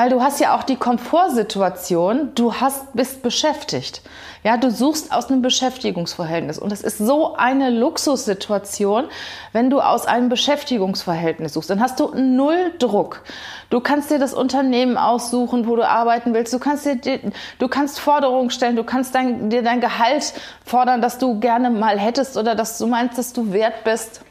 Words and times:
Weil 0.00 0.08
du 0.08 0.22
hast 0.22 0.40
ja 0.40 0.56
auch 0.56 0.62
die 0.62 0.76
Komfortsituation, 0.76 2.30
du 2.34 2.54
hast, 2.54 2.94
bist 2.94 3.22
beschäftigt. 3.22 4.00
Ja, 4.42 4.56
du 4.56 4.70
suchst 4.70 5.12
aus 5.12 5.28
einem 5.28 5.42
Beschäftigungsverhältnis. 5.42 6.58
Und 6.58 6.72
das 6.72 6.80
ist 6.80 6.96
so 6.96 7.34
eine 7.34 7.68
Luxussituation, 7.68 9.10
wenn 9.52 9.68
du 9.68 9.82
aus 9.82 10.06
einem 10.06 10.30
Beschäftigungsverhältnis 10.30 11.52
suchst. 11.52 11.68
Dann 11.68 11.82
hast 11.82 12.00
du 12.00 12.14
null 12.14 12.72
Druck. 12.78 13.20
Du 13.68 13.80
kannst 13.80 14.10
dir 14.10 14.18
das 14.18 14.32
Unternehmen 14.32 14.96
aussuchen, 14.96 15.68
wo 15.68 15.76
du 15.76 15.86
arbeiten 15.86 16.32
willst. 16.32 16.54
Du 16.54 16.58
kannst 16.58 16.86
dir, 16.86 17.20
du 17.58 17.68
kannst 17.68 18.00
Forderungen 18.00 18.48
stellen. 18.48 18.76
Du 18.76 18.84
kannst 18.84 19.14
dein, 19.14 19.50
dir 19.50 19.62
dein 19.62 19.82
Gehalt 19.82 20.32
fordern, 20.64 21.02
das 21.02 21.18
du 21.18 21.40
gerne 21.40 21.68
mal 21.68 21.98
hättest 21.98 22.38
oder 22.38 22.54
dass 22.54 22.78
du 22.78 22.86
meinst, 22.86 23.18
dass 23.18 23.34
du 23.34 23.52
wert 23.52 23.84
bist. 23.84 24.22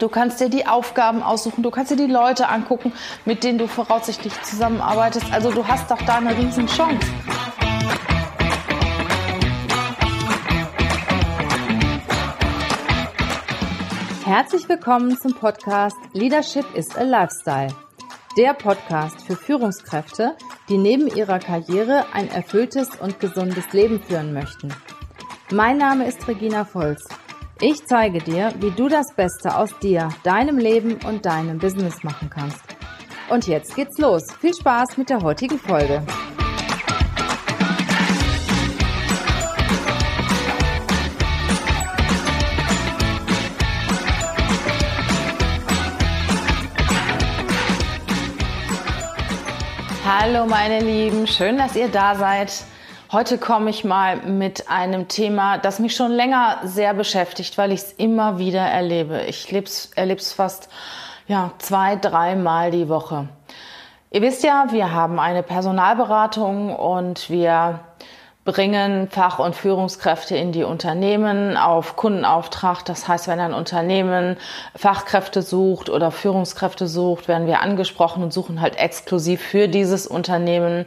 Du 0.00 0.08
kannst 0.08 0.40
dir 0.40 0.48
die 0.48 0.66
Aufgaben 0.66 1.22
aussuchen, 1.22 1.62
du 1.62 1.70
kannst 1.70 1.92
dir 1.92 1.96
die 1.96 2.12
Leute 2.12 2.48
angucken, 2.48 2.92
mit 3.24 3.44
denen 3.44 3.58
du 3.58 3.68
voraussichtlich 3.68 4.32
zusammenarbeitest. 4.42 5.32
Also 5.32 5.52
du 5.52 5.68
hast 5.68 5.88
doch 5.88 6.02
da 6.02 6.16
eine 6.16 6.36
riesen 6.36 6.66
Chance. 6.66 7.06
Herzlich 14.24 14.68
willkommen 14.68 15.16
zum 15.16 15.34
Podcast 15.34 15.96
Leadership 16.12 16.64
is 16.74 16.96
a 16.96 17.04
Lifestyle. 17.04 17.68
Der 18.36 18.52
Podcast 18.52 19.22
für 19.22 19.36
Führungskräfte, 19.36 20.34
die 20.68 20.76
neben 20.76 21.06
ihrer 21.06 21.38
Karriere 21.38 22.06
ein 22.12 22.28
erfülltes 22.28 22.88
und 23.00 23.20
gesundes 23.20 23.72
Leben 23.72 24.02
führen 24.02 24.32
möchten. 24.32 24.74
Mein 25.52 25.78
Name 25.78 26.08
ist 26.08 26.26
Regina 26.26 26.64
Volz 26.64 27.06
ich 27.66 27.86
zeige 27.86 28.18
dir, 28.18 28.52
wie 28.60 28.72
du 28.72 28.88
das 28.88 29.14
Beste 29.14 29.56
aus 29.56 29.70
dir, 29.78 30.10
deinem 30.22 30.58
Leben 30.58 30.98
und 31.06 31.24
deinem 31.24 31.56
Business 31.58 32.04
machen 32.04 32.28
kannst. 32.28 32.62
Und 33.30 33.46
jetzt 33.46 33.74
geht's 33.74 33.96
los. 33.96 34.22
Viel 34.38 34.52
Spaß 34.52 34.98
mit 34.98 35.08
der 35.08 35.22
heutigen 35.22 35.58
Folge. 35.58 36.02
Hallo 50.06 50.44
meine 50.44 50.80
Lieben, 50.80 51.26
schön, 51.26 51.56
dass 51.56 51.74
ihr 51.74 51.88
da 51.88 52.14
seid. 52.14 52.52
Heute 53.14 53.38
komme 53.38 53.70
ich 53.70 53.84
mal 53.84 54.16
mit 54.16 54.68
einem 54.68 55.06
Thema, 55.06 55.56
das 55.58 55.78
mich 55.78 55.94
schon 55.94 56.10
länger 56.10 56.58
sehr 56.64 56.94
beschäftigt, 56.94 57.56
weil 57.56 57.70
ich 57.70 57.82
es 57.82 57.92
immer 57.92 58.40
wieder 58.40 58.58
erlebe. 58.58 59.22
Ich 59.28 59.52
erlebe 59.52 60.20
es 60.20 60.32
fast 60.32 60.68
ja, 61.28 61.52
zwei, 61.58 61.94
dreimal 61.94 62.72
die 62.72 62.88
Woche. 62.88 63.28
Ihr 64.10 64.20
wisst 64.20 64.42
ja, 64.42 64.66
wir 64.72 64.90
haben 64.90 65.20
eine 65.20 65.44
Personalberatung 65.44 66.74
und 66.74 67.30
wir 67.30 67.78
bringen 68.44 69.08
Fach- 69.08 69.38
und 69.38 69.54
Führungskräfte 69.54 70.36
in 70.36 70.50
die 70.50 70.64
Unternehmen 70.64 71.56
auf 71.56 71.94
Kundenauftrag. 71.94 72.84
Das 72.84 73.06
heißt, 73.06 73.28
wenn 73.28 73.38
ein 73.38 73.54
Unternehmen 73.54 74.36
Fachkräfte 74.74 75.42
sucht 75.42 75.88
oder 75.88 76.10
Führungskräfte 76.10 76.88
sucht, 76.88 77.28
werden 77.28 77.46
wir 77.46 77.60
angesprochen 77.60 78.24
und 78.24 78.32
suchen 78.32 78.60
halt 78.60 78.74
exklusiv 78.74 79.40
für 79.40 79.68
dieses 79.68 80.08
Unternehmen 80.08 80.84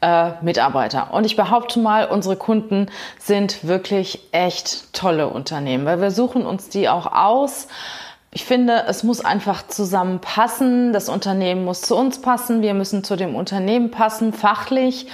äh, 0.00 0.30
Mitarbeiter. 0.42 1.12
Und 1.12 1.24
ich 1.24 1.36
behaupte 1.36 1.78
mal, 1.78 2.06
unsere 2.08 2.36
Kunden 2.36 2.86
sind 3.18 3.66
wirklich 3.66 4.20
echt 4.32 4.92
tolle 4.92 5.28
Unternehmen, 5.28 5.84
weil 5.86 6.00
wir 6.00 6.10
suchen 6.10 6.46
uns 6.46 6.68
die 6.68 6.88
auch 6.88 7.06
aus. 7.12 7.68
Ich 8.30 8.44
finde, 8.44 8.84
es 8.86 9.02
muss 9.02 9.24
einfach 9.24 9.66
zusammenpassen. 9.66 10.92
Das 10.92 11.08
Unternehmen 11.08 11.64
muss 11.64 11.80
zu 11.82 11.96
uns 11.96 12.20
passen. 12.20 12.62
Wir 12.62 12.74
müssen 12.74 13.02
zu 13.02 13.16
dem 13.16 13.34
Unternehmen 13.34 13.90
passen, 13.90 14.32
fachlich 14.32 15.06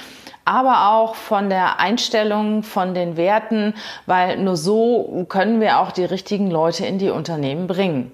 aber 0.46 0.90
auch 0.90 1.14
von 1.14 1.48
der 1.48 1.80
Einstellung, 1.80 2.62
von 2.62 2.92
den 2.92 3.16
Werten, 3.16 3.72
weil 4.04 4.36
nur 4.38 4.58
so 4.58 5.24
können 5.28 5.60
wir 5.60 5.78
auch 5.78 5.90
die 5.90 6.04
richtigen 6.04 6.50
Leute 6.50 6.84
in 6.84 6.98
die 6.98 7.08
Unternehmen 7.08 7.66
bringen 7.66 8.12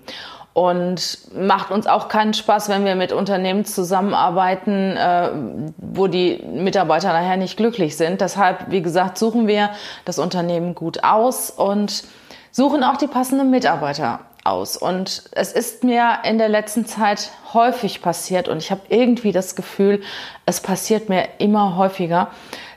und 0.53 1.19
macht 1.35 1.71
uns 1.71 1.87
auch 1.87 2.09
keinen 2.09 2.35
Spaß, 2.35 2.69
wenn 2.69 2.85
wir 2.85 2.97
mit 2.97 3.13
Unternehmen 3.13 3.65
zusammenarbeiten, 3.65 4.97
äh, 4.97 5.31
wo 5.77 6.09
die 6.09 6.43
Mitarbeiter 6.45 7.13
nachher 7.13 7.37
nicht 7.37 7.57
glücklich 7.57 7.97
sind. 7.97 8.21
Deshalb, 8.21 8.71
wie 8.71 8.83
gesagt, 8.83 9.17
suchen 9.17 9.47
wir 9.47 9.71
das 10.05 10.19
Unternehmen 10.19 10.75
gut 10.75 11.05
aus 11.05 11.51
und 11.51 12.05
suchen 12.51 12.83
auch 12.83 12.97
die 12.97 13.07
passenden 13.07 13.51
Mitarbeiter 13.51 14.21
aus. 14.43 14.77
Und 14.77 15.25
es 15.33 15.53
ist 15.53 15.85
mir 15.85 16.19
in 16.25 16.39
der 16.39 16.49
letzten 16.49 16.85
Zeit 16.85 17.31
häufig 17.55 18.03
passiert 18.03 18.49
und 18.49 18.59
ich 18.59 18.71
habe 18.71 18.83
irgendwie 18.89 19.33
das 19.33 19.55
Gefühl, 19.55 20.03
es 20.47 20.61
passiert 20.61 21.09
mir 21.09 21.29
immer 21.39 21.77
häufiger, 21.77 22.29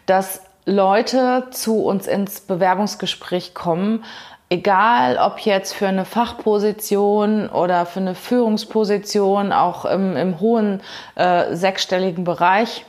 dass 0.05 0.41
Leute 0.65 1.47
zu 1.51 1.83
uns 1.83 2.07
ins 2.07 2.41
Bewerbungsgespräch 2.41 3.53
kommen, 3.53 4.03
egal 4.53 5.17
ob 5.17 5.39
jetzt 5.39 5.73
für 5.73 5.87
eine 5.87 6.05
Fachposition 6.05 7.49
oder 7.49 7.87
für 7.87 8.01
eine 8.01 8.13
Führungsposition, 8.13 9.51
auch 9.51 9.83
im, 9.85 10.15
im 10.15 10.39
hohen 10.39 10.81
äh, 11.15 11.55
sechsstelligen 11.55 12.23
Bereich, 12.23 12.85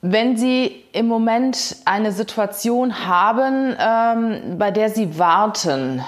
wenn 0.00 0.38
Sie 0.38 0.84
im 0.92 1.06
Moment 1.06 1.76
eine 1.84 2.12
Situation 2.12 3.06
haben, 3.06 3.76
ähm, 3.78 4.58
bei 4.58 4.70
der 4.70 4.88
Sie 4.88 5.18
warten, 5.18 6.02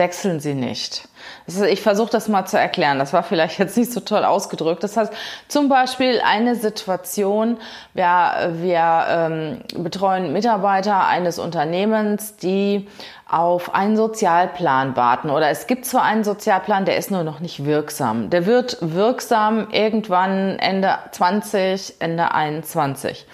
wechseln 0.00 0.40
Sie 0.40 0.54
nicht. 0.54 1.06
Ich 1.46 1.82
versuche 1.82 2.10
das 2.10 2.26
mal 2.26 2.46
zu 2.46 2.58
erklären. 2.58 2.98
Das 2.98 3.12
war 3.12 3.22
vielleicht 3.22 3.58
jetzt 3.58 3.76
nicht 3.76 3.92
so 3.92 4.00
toll 4.00 4.24
ausgedrückt. 4.24 4.82
Das 4.82 4.96
heißt, 4.96 5.12
zum 5.46 5.68
Beispiel 5.68 6.20
eine 6.24 6.56
Situation, 6.56 7.58
wir, 7.92 8.50
wir 8.54 9.04
ähm, 9.08 9.60
betreuen 9.76 10.32
Mitarbeiter 10.32 11.06
eines 11.06 11.38
Unternehmens, 11.38 12.36
die 12.36 12.88
auf 13.28 13.74
einen 13.74 13.96
Sozialplan 13.96 14.96
warten. 14.96 15.28
Oder 15.28 15.50
es 15.50 15.66
gibt 15.66 15.84
zwar 15.84 16.02
einen 16.02 16.24
Sozialplan, 16.24 16.86
der 16.86 16.96
ist 16.96 17.10
nur 17.10 17.22
noch 17.22 17.40
nicht 17.40 17.66
wirksam. 17.66 18.30
Der 18.30 18.46
wird 18.46 18.78
wirksam 18.80 19.68
irgendwann 19.70 20.58
Ende 20.58 20.98
20, 21.12 21.96
Ende 22.00 22.32
21. 22.32 23.26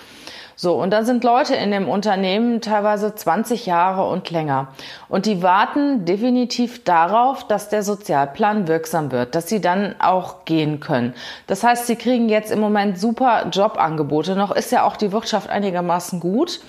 So, 0.58 0.74
und 0.80 0.90
da 0.90 1.04
sind 1.04 1.22
Leute 1.22 1.54
in 1.54 1.70
dem 1.70 1.86
Unternehmen 1.86 2.62
teilweise 2.62 3.14
20 3.14 3.66
Jahre 3.66 4.08
und 4.08 4.30
länger. 4.30 4.68
Und 5.10 5.26
die 5.26 5.42
warten 5.42 6.06
definitiv 6.06 6.82
darauf, 6.82 7.46
dass 7.46 7.68
der 7.68 7.82
Sozialplan 7.82 8.66
wirksam 8.66 9.12
wird, 9.12 9.34
dass 9.34 9.50
sie 9.50 9.60
dann 9.60 9.94
auch 9.98 10.46
gehen 10.46 10.80
können. 10.80 11.12
Das 11.46 11.62
heißt, 11.62 11.86
sie 11.86 11.96
kriegen 11.96 12.30
jetzt 12.30 12.50
im 12.50 12.60
Moment 12.60 12.98
super 12.98 13.48
Jobangebote. 13.52 14.34
Noch 14.34 14.50
ist 14.50 14.72
ja 14.72 14.84
auch 14.84 14.96
die 14.96 15.12
Wirtschaft 15.12 15.50
einigermaßen 15.50 16.20
gut 16.20 16.60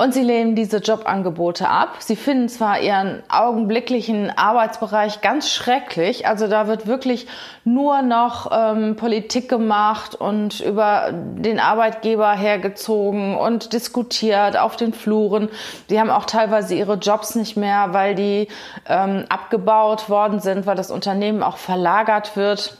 und 0.00 0.14
sie 0.14 0.22
lehnen 0.22 0.54
diese 0.54 0.78
Jobangebote 0.78 1.68
ab. 1.68 1.96
Sie 1.98 2.16
finden 2.16 2.48
zwar 2.48 2.80
ihren 2.80 3.22
augenblicklichen 3.28 4.30
Arbeitsbereich 4.30 5.20
ganz 5.20 5.50
schrecklich, 5.50 6.26
also 6.26 6.48
da 6.48 6.66
wird 6.68 6.86
wirklich 6.86 7.26
nur 7.64 8.00
noch 8.00 8.50
ähm, 8.50 8.96
Politik 8.96 9.50
gemacht 9.50 10.14
und 10.14 10.60
über 10.60 11.10
den 11.12 11.60
Arbeitgeber 11.60 12.32
hergezogen 12.32 13.36
und 13.36 13.74
diskutiert 13.74 14.56
auf 14.56 14.76
den 14.76 14.94
Fluren. 14.94 15.50
Die 15.90 16.00
haben 16.00 16.08
auch 16.08 16.24
teilweise 16.24 16.74
ihre 16.74 16.94
Jobs 16.94 17.34
nicht 17.34 17.58
mehr, 17.58 17.88
weil 17.92 18.14
die 18.14 18.48
ähm, 18.88 19.26
abgebaut 19.28 20.08
worden 20.08 20.40
sind, 20.40 20.64
weil 20.64 20.76
das 20.76 20.90
Unternehmen 20.90 21.42
auch 21.42 21.58
verlagert 21.58 22.36
wird. 22.36 22.78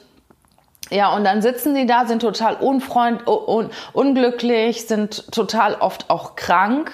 Ja, 0.90 1.14
und 1.14 1.24
dann 1.24 1.40
sitzen 1.40 1.74
sie 1.74 1.86
da, 1.86 2.04
sind 2.06 2.20
total 2.20 2.56
unfreund, 2.56 3.26
un, 3.26 3.70
unglücklich, 3.92 4.86
sind 4.86 5.32
total 5.32 5.76
oft 5.76 6.10
auch 6.10 6.34
krank 6.34 6.90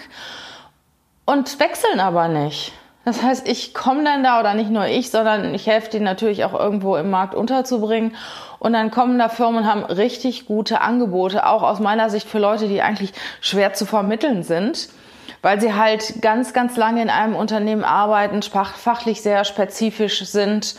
und 1.24 1.58
wechseln 1.58 1.98
aber 2.00 2.28
nicht. 2.28 2.72
Das 3.06 3.22
heißt, 3.22 3.48
ich 3.48 3.72
komme 3.72 4.02
dann 4.04 4.24
da 4.24 4.40
oder 4.40 4.54
nicht 4.54 4.68
nur 4.68 4.86
ich, 4.86 5.10
sondern 5.10 5.54
ich 5.54 5.66
helfe 5.66 5.90
denen 5.90 6.04
natürlich 6.04 6.44
auch 6.44 6.52
irgendwo 6.52 6.96
im 6.96 7.08
Markt 7.08 7.34
unterzubringen. 7.36 8.16
Und 8.58 8.72
dann 8.72 8.90
kommen 8.90 9.18
da 9.18 9.28
Firmen 9.28 9.58
und 9.58 9.66
haben 9.66 9.84
richtig 9.84 10.46
gute 10.46 10.80
Angebote, 10.80 11.46
auch 11.46 11.62
aus 11.62 11.78
meiner 11.78 12.10
Sicht 12.10 12.28
für 12.28 12.40
Leute, 12.40 12.66
die 12.66 12.82
eigentlich 12.82 13.12
schwer 13.40 13.74
zu 13.74 13.86
vermitteln 13.86 14.42
sind, 14.42 14.88
weil 15.40 15.60
sie 15.60 15.74
halt 15.74 16.20
ganz, 16.20 16.52
ganz 16.52 16.76
lange 16.76 17.00
in 17.00 17.08
einem 17.08 17.36
Unternehmen 17.36 17.84
arbeiten, 17.84 18.42
fachlich 18.42 19.22
sehr 19.22 19.44
spezifisch 19.44 20.24
sind 20.24 20.74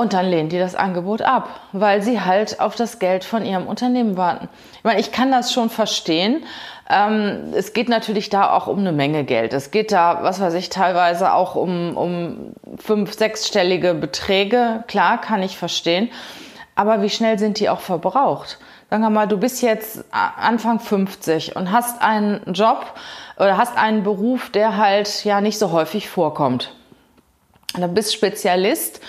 und 0.00 0.14
dann 0.14 0.30
lehnen 0.30 0.48
die 0.48 0.58
das 0.58 0.74
Angebot 0.74 1.20
ab, 1.20 1.50
weil 1.72 2.00
sie 2.00 2.22
halt 2.22 2.58
auf 2.58 2.74
das 2.74 3.00
Geld 3.00 3.22
von 3.22 3.44
ihrem 3.44 3.66
Unternehmen 3.66 4.16
warten. 4.16 4.48
Ich 4.78 4.82
meine, 4.84 4.98
ich 4.98 5.12
kann 5.12 5.30
das 5.30 5.52
schon 5.52 5.68
verstehen. 5.68 6.42
Ähm, 6.88 7.52
es 7.52 7.74
geht 7.74 7.90
natürlich 7.90 8.30
da 8.30 8.50
auch 8.50 8.66
um 8.66 8.78
eine 8.78 8.92
Menge 8.92 9.24
Geld. 9.24 9.52
Es 9.52 9.70
geht 9.70 9.92
da, 9.92 10.20
was 10.22 10.40
weiß 10.40 10.54
ich, 10.54 10.70
teilweise 10.70 11.34
auch 11.34 11.54
um, 11.54 11.98
um 11.98 12.54
fünf-, 12.78 13.12
sechsstellige 13.12 13.92
Beträge. 13.92 14.84
Klar, 14.88 15.20
kann 15.20 15.42
ich 15.42 15.58
verstehen. 15.58 16.08
Aber 16.74 17.02
wie 17.02 17.10
schnell 17.10 17.38
sind 17.38 17.60
die 17.60 17.68
auch 17.68 17.80
verbraucht? 17.80 18.58
Sagen 18.88 19.02
wir 19.02 19.10
mal, 19.10 19.28
du 19.28 19.36
bist 19.36 19.60
jetzt 19.60 20.02
Anfang 20.12 20.80
50 20.80 21.56
und 21.56 21.72
hast 21.72 22.00
einen 22.00 22.54
Job 22.54 22.86
oder 23.36 23.58
hast 23.58 23.76
einen 23.76 24.02
Beruf, 24.02 24.48
der 24.48 24.78
halt 24.78 25.26
ja 25.26 25.42
nicht 25.42 25.58
so 25.58 25.72
häufig 25.72 26.08
vorkommt. 26.08 26.74
Du 27.74 27.86
bist 27.86 28.14
Spezialist 28.14 29.02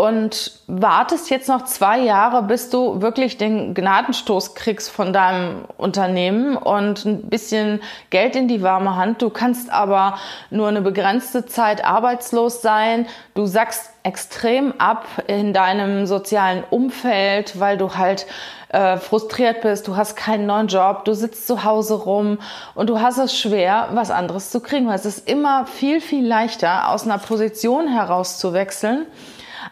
und 0.00 0.52
wartest 0.66 1.28
jetzt 1.28 1.50
noch 1.50 1.66
zwei 1.66 1.98
Jahre, 1.98 2.42
bis 2.42 2.70
du 2.70 3.02
wirklich 3.02 3.36
den 3.36 3.74
Gnadenstoß 3.74 4.54
kriegst 4.54 4.88
von 4.88 5.12
deinem 5.12 5.66
Unternehmen 5.76 6.56
und 6.56 7.04
ein 7.04 7.28
bisschen 7.28 7.82
Geld 8.08 8.34
in 8.34 8.48
die 8.48 8.62
warme 8.62 8.96
Hand. 8.96 9.20
Du 9.20 9.28
kannst 9.28 9.70
aber 9.70 10.16
nur 10.48 10.68
eine 10.68 10.80
begrenzte 10.80 11.44
Zeit 11.44 11.84
arbeitslos 11.84 12.62
sein. 12.62 13.08
Du 13.34 13.44
sagst 13.44 13.90
extrem 14.02 14.72
ab 14.78 15.04
in 15.26 15.52
deinem 15.52 16.06
sozialen 16.06 16.64
Umfeld, 16.70 17.60
weil 17.60 17.76
du 17.76 17.94
halt 17.94 18.24
äh, 18.70 18.96
frustriert 18.96 19.60
bist, 19.60 19.86
du 19.86 19.96
hast 19.96 20.16
keinen 20.16 20.46
neuen 20.46 20.68
Job, 20.68 21.04
du 21.04 21.12
sitzt 21.12 21.46
zu 21.46 21.62
Hause 21.64 21.92
rum 21.92 22.38
und 22.74 22.88
du 22.88 23.02
hast 23.02 23.18
es 23.18 23.38
schwer, 23.38 23.90
was 23.92 24.10
anderes 24.10 24.50
zu 24.50 24.60
kriegen. 24.60 24.86
Weil 24.86 24.94
es 24.94 25.04
ist 25.04 25.28
immer 25.28 25.66
viel, 25.66 26.00
viel 26.00 26.26
leichter, 26.26 26.88
aus 26.88 27.04
einer 27.04 27.18
Position 27.18 27.86
herauszuwechseln 27.86 29.06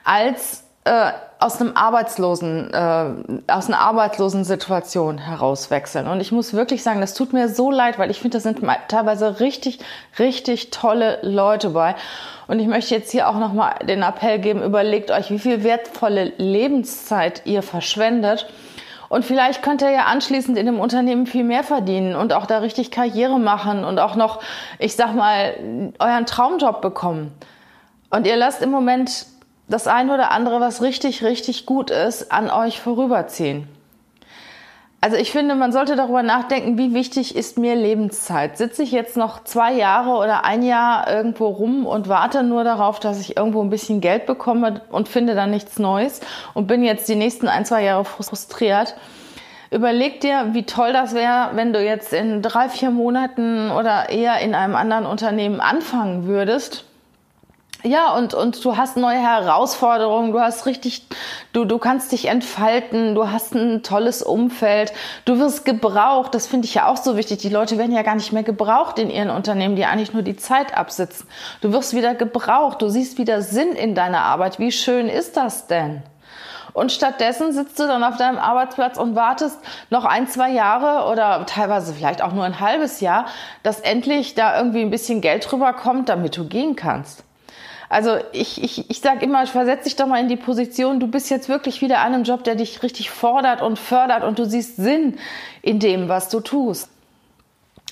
als 0.05 0.64
äh, 0.85 1.12
aus 1.38 1.61
einem 1.61 1.76
Arbeitslosen, 1.76 2.73
äh, 2.73 3.52
aus 3.52 3.69
einer 3.69 3.79
Arbeitslosensituation 3.79 5.19
herauswechseln. 5.19 6.08
Und 6.08 6.20
ich 6.20 6.32
muss 6.32 6.55
wirklich 6.55 6.82
sagen, 6.82 7.00
das 7.00 7.14
tut 7.14 7.32
mir 7.32 7.49
so 7.49 7.70
leid, 7.70 7.99
weil 7.99 8.11
ich 8.11 8.20
finde, 8.20 8.38
da 8.38 8.40
sind 8.40 8.61
teilweise 8.88 9.38
richtig, 9.38 9.79
richtig 10.19 10.70
tolle 10.70 11.19
Leute 11.23 11.70
bei. 11.70 11.94
Und 12.49 12.58
ich 12.58 12.67
möchte 12.67 12.94
jetzt 12.94 13.12
hier 13.12 13.29
auch 13.29 13.38
nochmal 13.38 13.76
den 13.87 14.02
Appell 14.02 14.38
geben, 14.38 14.62
überlegt 14.62 15.11
euch, 15.11 15.31
wie 15.31 15.38
viel 15.38 15.62
wertvolle 15.62 16.32
Lebenszeit 16.38 17.43
ihr 17.44 17.62
verschwendet. 17.62 18.46
Und 19.08 19.25
vielleicht 19.25 19.62
könnt 19.62 19.82
ihr 19.82 19.91
ja 19.91 20.06
anschließend 20.06 20.58
in 20.58 20.67
dem 20.67 20.81
Unternehmen 20.81 21.26
viel 21.26 21.44
mehr 21.44 21.62
verdienen 21.64 22.17
und 22.17 22.32
auch 22.32 22.46
da 22.46 22.58
richtig 22.58 22.91
Karriere 22.91 23.38
machen 23.38 23.84
und 23.84 23.99
auch 23.99 24.17
noch, 24.17 24.41
ich 24.79 24.96
sag 24.96 25.14
mal, 25.14 25.93
euren 25.99 26.26
Traumjob 26.26 26.82
bekommen. 26.82 27.32
Und 28.11 28.26
ihr 28.26 28.37
lasst 28.37 28.62
im 28.62 28.70
Moment 28.70 29.26
das 29.69 29.87
eine 29.87 30.15
oder 30.15 30.31
andere, 30.31 30.61
was 30.61 30.82
richtig, 30.82 31.23
richtig 31.23 31.67
gut 31.67 31.91
ist, 31.91 32.32
an 32.32 32.50
euch 32.50 32.81
vorüberziehen. 32.81 33.69
Also 35.00 35.17
ich 35.17 35.31
finde, 35.31 35.55
man 35.55 35.70
sollte 35.70 35.94
darüber 35.94 36.25
nachdenken, 36.25 36.76
wie 36.76 36.93
wichtig 36.93 37.37
ist 37.37 37.56
mir 37.56 37.76
Lebenszeit. 37.76 38.59
Sitze 38.59 38.82
ich 38.82 38.91
jetzt 38.91 39.17
noch 39.17 39.44
zwei 39.44 39.73
Jahre 39.73 40.11
oder 40.11 40.44
ein 40.44 40.65
Jahr 40.65 41.09
irgendwo 41.09 41.47
rum 41.47 41.87
und 41.87 42.09
warte 42.09 42.43
nur 42.43 42.65
darauf, 42.65 42.99
dass 42.99 43.20
ich 43.20 43.37
irgendwo 43.37 43.62
ein 43.62 43.70
bisschen 43.70 44.00
Geld 44.00 44.26
bekomme 44.26 44.81
und 44.91 45.09
finde 45.09 45.37
dann 45.37 45.53
nichts 45.53 45.79
Neues 45.79 46.20
und 46.53 46.67
bin 46.67 46.82
jetzt 46.82 47.09
die 47.09 47.15
nächsten 47.15 47.47
ein, 47.47 47.65
zwei 47.65 47.85
Jahre 47.85 48.05
frustriert. 48.05 48.97
Überleg 49.70 50.20
dir, 50.20 50.49
wie 50.53 50.65
toll 50.65 50.93
das 50.93 51.15
wäre, 51.15 51.50
wenn 51.53 51.73
du 51.73 51.81
jetzt 51.81 52.12
in 52.12 52.43
drei, 52.43 52.69
vier 52.69 52.91
Monaten 52.91 53.70
oder 53.70 54.09
eher 54.09 54.41
in 54.41 54.56
einem 54.56 54.75
anderen 54.75 55.06
Unternehmen 55.06 55.61
anfangen 55.61 56.26
würdest 56.26 56.88
ja, 57.84 58.12
und, 58.16 58.34
und 58.34 58.64
du 58.64 58.76
hast 58.76 58.96
neue 58.96 59.19
Herausforderungen, 59.19 60.32
du 60.32 60.40
hast 60.40 60.66
richtig, 60.66 61.06
du, 61.52 61.64
du 61.64 61.78
kannst 61.78 62.10
dich 62.10 62.26
entfalten, 62.26 63.14
du 63.14 63.30
hast 63.30 63.54
ein 63.54 63.84
tolles 63.84 64.20
Umfeld, 64.20 64.92
du 65.25 65.38
wirst 65.38 65.64
gebraucht, 65.64 66.34
das 66.34 66.48
finde 66.48 66.66
ich 66.66 66.75
ja 66.75 66.88
auch 66.88 66.96
so 66.96 67.16
wichtig. 67.16 67.38
Die 67.38 67.48
Leute 67.48 67.78
werden 67.78 67.94
ja 67.94 68.02
gar 68.02 68.16
nicht 68.16 68.32
mehr 68.32 68.42
gebraucht 68.42 68.98
in 68.98 69.10
ihren 69.10 69.30
Unternehmen, 69.30 69.76
die 69.76 69.84
eigentlich 69.84 70.12
nur 70.12 70.22
die 70.22 70.36
Zeit 70.36 70.76
absitzen. 70.76 71.28
Du 71.60 71.72
wirst 71.72 71.94
wieder 71.94 72.16
gebraucht, 72.16 72.82
du 72.82 72.88
siehst 72.88 73.16
wieder 73.16 73.42
Sinn 73.42 73.72
in 73.72 73.94
deiner 73.94 74.22
Arbeit. 74.22 74.58
Wie 74.58 74.72
schön 74.72 75.08
ist 75.08 75.36
das 75.36 75.69
denn? 75.69 76.02
Und 76.72 76.90
stattdessen 76.90 77.52
sitzt 77.52 77.78
du 77.78 77.86
dann 77.86 78.02
auf 78.02 78.16
deinem 78.16 78.38
Arbeitsplatz 78.38 78.98
und 78.98 79.14
wartest 79.14 79.58
noch 79.90 80.04
ein, 80.04 80.26
zwei 80.26 80.50
Jahre 80.50 81.10
oder 81.10 81.46
teilweise 81.46 81.94
vielleicht 81.94 82.22
auch 82.22 82.32
nur 82.32 82.44
ein 82.44 82.58
halbes 82.58 83.00
Jahr, 83.00 83.26
dass 83.62 83.81
endlich 83.81 84.34
da 84.34 84.56
irgendwie 84.56 84.82
ein 84.82 84.90
bisschen 84.90 85.20
Geld 85.20 85.50
drüber 85.50 85.72
kommt, 85.72 86.08
damit 86.08 86.36
du 86.36 86.46
gehen 86.46 86.74
kannst. 86.74 87.24
Also 87.88 88.19
ich, 88.32 88.62
ich, 88.62 88.90
ich 88.90 89.00
sage 89.00 89.25
immer, 89.25 89.46
versetz 89.46 89.85
dich 89.85 89.96
doch 89.96 90.06
mal 90.06 90.20
in 90.20 90.29
die 90.29 90.37
Position, 90.37 91.00
du 91.00 91.06
bist 91.06 91.31
jetzt 91.31 91.49
wirklich 91.49 91.81
wieder 91.81 92.00
an 92.00 92.14
einem 92.14 92.25
Job, 92.25 92.44
der 92.44 92.55
dich 92.55 92.82
richtig 92.82 93.11
fordert 93.11 93.62
und 93.62 93.79
fördert 93.79 94.25
und 94.25 94.38
du 94.38 94.44
siehst 94.44 94.76
Sinn 94.76 95.19
in 95.62 95.79
dem, 95.79 96.08
was 96.08 96.29
du 96.29 96.40
tust. 96.40 96.90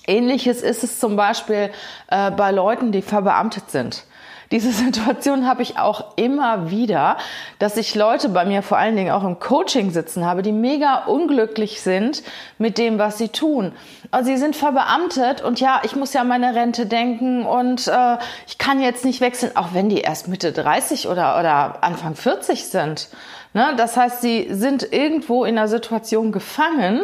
Ähnliches 0.06 0.62
ist 0.62 0.84
es 0.84 1.00
zum 1.00 1.16
Beispiel 1.16 1.70
äh, 2.08 2.30
bei 2.30 2.52
Leuten, 2.52 2.92
die 2.92 3.02
verbeamtet 3.02 3.70
sind. 3.70 4.04
Diese 4.50 4.70
Situation 4.72 5.46
habe 5.46 5.62
ich 5.62 5.78
auch 5.78 6.16
immer 6.16 6.70
wieder, 6.70 7.16
dass 7.58 7.76
ich 7.76 7.94
Leute 7.94 8.28
bei 8.28 8.44
mir 8.44 8.62
vor 8.62 8.78
allen 8.78 8.96
Dingen 8.96 9.10
auch 9.10 9.24
im 9.24 9.38
Coaching 9.38 9.90
sitzen 9.90 10.24
habe, 10.24 10.42
die 10.42 10.52
mega 10.52 11.04
unglücklich 11.06 11.80
sind 11.80 12.22
mit 12.58 12.78
dem, 12.78 12.98
was 12.98 13.18
sie 13.18 13.28
tun. 13.28 13.72
Also 14.10 14.30
sie 14.30 14.36
sind 14.36 14.54
verbeamtet 14.54 15.42
und 15.42 15.60
ja, 15.60 15.80
ich 15.84 15.96
muss 15.96 16.12
ja 16.12 16.20
an 16.20 16.28
meine 16.28 16.54
Rente 16.54 16.86
denken 16.86 17.44
und 17.44 17.88
äh, 17.88 18.18
ich 18.46 18.58
kann 18.58 18.80
jetzt 18.80 19.04
nicht 19.04 19.20
wechseln, 19.20 19.56
auch 19.56 19.68
wenn 19.72 19.88
die 19.88 20.00
erst 20.00 20.28
Mitte 20.28 20.52
30 20.52 21.08
oder, 21.08 21.38
oder 21.38 21.82
Anfang 21.82 22.14
40 22.14 22.64
sind. 22.66 23.08
Ne? 23.52 23.74
Das 23.76 23.96
heißt, 23.96 24.20
sie 24.20 24.48
sind 24.50 24.92
irgendwo 24.92 25.44
in 25.44 25.58
einer 25.58 25.68
Situation 25.68 26.30
gefangen, 26.30 27.02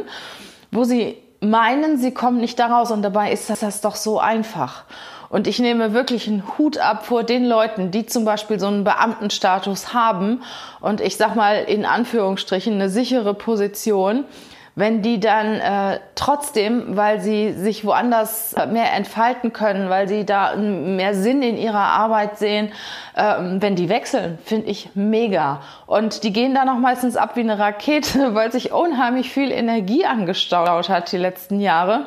wo 0.70 0.84
sie 0.84 1.16
meinen, 1.40 1.98
sie 1.98 2.12
kommen 2.12 2.38
nicht 2.38 2.58
daraus 2.58 2.90
und 2.90 3.02
dabei 3.02 3.32
ist 3.32 3.50
das 3.50 3.80
doch 3.80 3.96
so 3.96 4.20
einfach. 4.20 4.84
Und 5.32 5.48
ich 5.48 5.58
nehme 5.58 5.92
wirklich 5.92 6.28
einen 6.28 6.44
Hut 6.56 6.78
ab 6.78 7.06
vor 7.06 7.24
den 7.24 7.46
Leuten, 7.46 7.90
die 7.90 8.06
zum 8.06 8.24
Beispiel 8.24 8.60
so 8.60 8.68
einen 8.68 8.84
Beamtenstatus 8.84 9.92
haben 9.92 10.42
und 10.80 11.00
ich 11.00 11.16
sag 11.16 11.34
mal 11.34 11.56
in 11.56 11.84
Anführungsstrichen 11.84 12.74
eine 12.74 12.88
sichere 12.88 13.34
Position 13.34 14.26
wenn 14.74 15.02
die 15.02 15.20
dann 15.20 15.60
äh, 15.60 16.00
trotzdem, 16.14 16.96
weil 16.96 17.20
sie 17.20 17.52
sich 17.52 17.84
woanders 17.84 18.54
mehr 18.70 18.94
entfalten 18.94 19.52
können, 19.52 19.90
weil 19.90 20.08
sie 20.08 20.24
da 20.24 20.56
mehr 20.56 21.14
Sinn 21.14 21.42
in 21.42 21.58
ihrer 21.58 21.78
Arbeit 21.78 22.38
sehen, 22.38 22.72
äh, 23.14 23.34
wenn 23.38 23.76
die 23.76 23.90
wechseln, 23.90 24.38
finde 24.44 24.68
ich 24.68 24.90
mega. 24.94 25.60
Und 25.86 26.24
die 26.24 26.32
gehen 26.32 26.54
dann 26.54 26.70
auch 26.70 26.78
meistens 26.78 27.16
ab 27.16 27.36
wie 27.36 27.40
eine 27.40 27.58
Rakete, 27.58 28.34
weil 28.34 28.50
sich 28.50 28.72
unheimlich 28.72 29.30
viel 29.30 29.52
Energie 29.52 30.06
angestaut 30.06 30.88
hat 30.88 31.12
die 31.12 31.18
letzten 31.18 31.60
Jahre. 31.60 32.06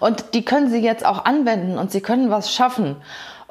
Und 0.00 0.34
die 0.34 0.44
können 0.44 0.70
sie 0.70 0.80
jetzt 0.80 1.04
auch 1.04 1.24
anwenden 1.24 1.78
und 1.78 1.90
sie 1.90 2.00
können 2.00 2.30
was 2.30 2.52
schaffen. 2.52 2.96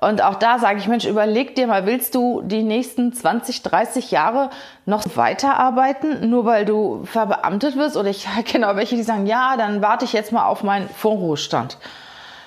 Und 0.04 0.21
auch 0.21 0.36
da 0.36 0.60
sage 0.60 0.80
ich, 0.80 0.88
Mensch, 0.88 1.06
überleg 1.06 1.56
dir 1.56 1.65
mal, 1.65 1.86
willst 1.86 2.13
du 2.13 2.42
die 2.42 2.63
nächsten 2.63 3.13
20, 3.13 3.62
30 3.62 4.12
Jahre 4.12 4.50
noch 4.86 5.04
weiterarbeiten, 5.15 6.30
nur 6.30 6.44
weil 6.45 6.65
du 6.65 7.06
verbeamtet 7.06 7.77
wirst? 7.77 7.95
Oder 7.95 8.10
ich 8.10 8.27
kenne 8.45 8.68
auch 8.69 8.75
welche, 8.75 8.98
die 8.98 9.04
sagen, 9.04 9.27
ja, 9.27 9.56
dann 9.56 9.81
warte 9.81 10.04
ich 10.04 10.12
jetzt 10.12 10.33
mal 10.33 10.45
auf 10.45 10.62
meinen 10.62 10.89
Vorruhestand. 10.89 11.77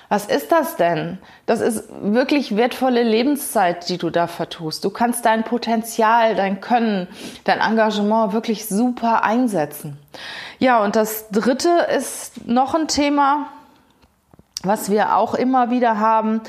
Was 0.09 0.25
ist 0.25 0.53
das 0.53 0.77
denn? 0.77 1.17
Das 1.47 1.59
ist 1.59 1.83
wirklich 2.01 2.55
wertvolle 2.55 3.03
Lebenszeit, 3.03 3.89
die 3.89 3.97
du 3.97 4.09
da 4.09 4.27
vertust. 4.27 4.85
Du 4.85 4.89
kannst 4.89 5.25
dein 5.25 5.43
Potenzial, 5.43 6.35
dein 6.35 6.61
Können, 6.61 7.07
dein 7.43 7.59
Engagement 7.59 8.31
wirklich 8.31 8.67
super 8.67 9.23
einsetzen. 9.23 9.97
Ja, 10.59 10.81
und 10.83 10.95
das 10.95 11.29
dritte 11.29 11.87
ist 11.93 12.47
noch 12.47 12.73
ein 12.73 12.87
Thema, 12.87 13.47
was 14.67 14.89
wir 14.89 15.15
auch 15.15 15.33
immer 15.33 15.69
wieder 15.69 15.99
haben. 15.99 16.41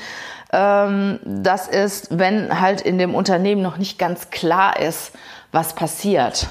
Ähm, 0.51 1.19
das 1.23 1.67
ist, 1.67 2.17
wenn 2.17 2.59
halt 2.59 2.81
in 2.81 2.97
dem 2.97 3.15
Unternehmen 3.15 3.61
noch 3.61 3.77
nicht 3.77 3.99
ganz 3.99 4.29
klar 4.29 4.79
ist, 4.79 5.11
was 5.51 5.73
passiert. 5.73 6.47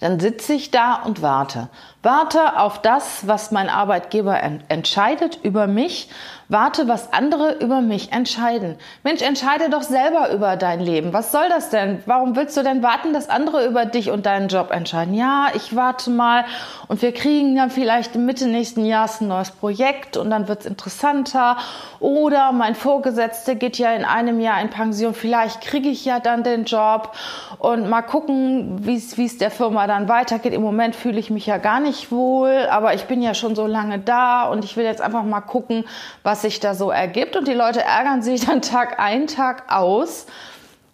Dann 0.00 0.18
sitze 0.18 0.52
ich 0.54 0.70
da 0.70 0.94
und 0.94 1.22
warte. 1.22 1.68
Warte 2.02 2.58
auf 2.58 2.82
das, 2.82 3.28
was 3.28 3.52
mein 3.52 3.68
Arbeitgeber 3.68 4.40
entscheidet 4.68 5.38
über 5.42 5.66
mich 5.66 6.08
Warte, 6.52 6.86
was 6.86 7.14
andere 7.14 7.54
über 7.60 7.80
mich 7.80 8.12
entscheiden. 8.12 8.76
Mensch, 9.04 9.22
entscheide 9.22 9.70
doch 9.70 9.80
selber 9.80 10.30
über 10.34 10.56
dein 10.56 10.80
Leben. 10.80 11.14
Was 11.14 11.32
soll 11.32 11.48
das 11.48 11.70
denn? 11.70 12.02
Warum 12.04 12.36
willst 12.36 12.58
du 12.58 12.62
denn 12.62 12.82
warten, 12.82 13.14
dass 13.14 13.30
andere 13.30 13.64
über 13.64 13.86
dich 13.86 14.10
und 14.10 14.26
deinen 14.26 14.48
Job 14.48 14.70
entscheiden? 14.70 15.14
Ja, 15.14 15.46
ich 15.54 15.74
warte 15.74 16.10
mal 16.10 16.44
und 16.88 17.00
wir 17.00 17.12
kriegen 17.12 17.56
dann 17.56 17.70
vielleicht 17.70 18.16
Mitte 18.16 18.48
nächsten 18.48 18.84
Jahres 18.84 19.22
ein 19.22 19.28
neues 19.28 19.50
Projekt 19.50 20.18
und 20.18 20.28
dann 20.28 20.46
wird's 20.46 20.66
interessanter. 20.66 21.56
Oder 22.00 22.52
mein 22.52 22.74
Vorgesetzter 22.74 23.54
geht 23.54 23.78
ja 23.78 23.92
in 23.92 24.04
einem 24.04 24.38
Jahr 24.38 24.60
in 24.60 24.68
Pension. 24.68 25.14
Vielleicht 25.14 25.62
kriege 25.62 25.88
ich 25.88 26.04
ja 26.04 26.20
dann 26.20 26.42
den 26.42 26.64
Job 26.64 27.14
und 27.60 27.88
mal 27.88 28.02
gucken, 28.02 28.84
wie 28.84 28.96
es 28.96 29.38
der 29.38 29.50
Firma 29.50 29.86
dann 29.86 30.06
weitergeht. 30.06 30.52
Im 30.52 30.60
Moment 30.60 30.96
fühle 30.96 31.18
ich 31.18 31.30
mich 31.30 31.46
ja 31.46 31.56
gar 31.56 31.80
nicht 31.80 31.91
wohl, 32.10 32.66
aber 32.70 32.94
ich 32.94 33.04
bin 33.04 33.22
ja 33.22 33.34
schon 33.34 33.54
so 33.54 33.66
lange 33.66 33.98
da 33.98 34.44
und 34.44 34.64
ich 34.64 34.76
will 34.76 34.84
jetzt 34.84 35.00
einfach 35.00 35.24
mal 35.24 35.40
gucken, 35.40 35.84
was 36.22 36.42
sich 36.42 36.60
da 36.60 36.74
so 36.74 36.90
ergibt. 36.90 37.36
Und 37.36 37.46
die 37.46 37.54
Leute 37.54 37.82
ärgern 37.82 38.22
sich 38.22 38.46
dann 38.46 38.62
Tag 38.62 38.98
ein, 38.98 39.26
Tag 39.26 39.64
aus, 39.72 40.26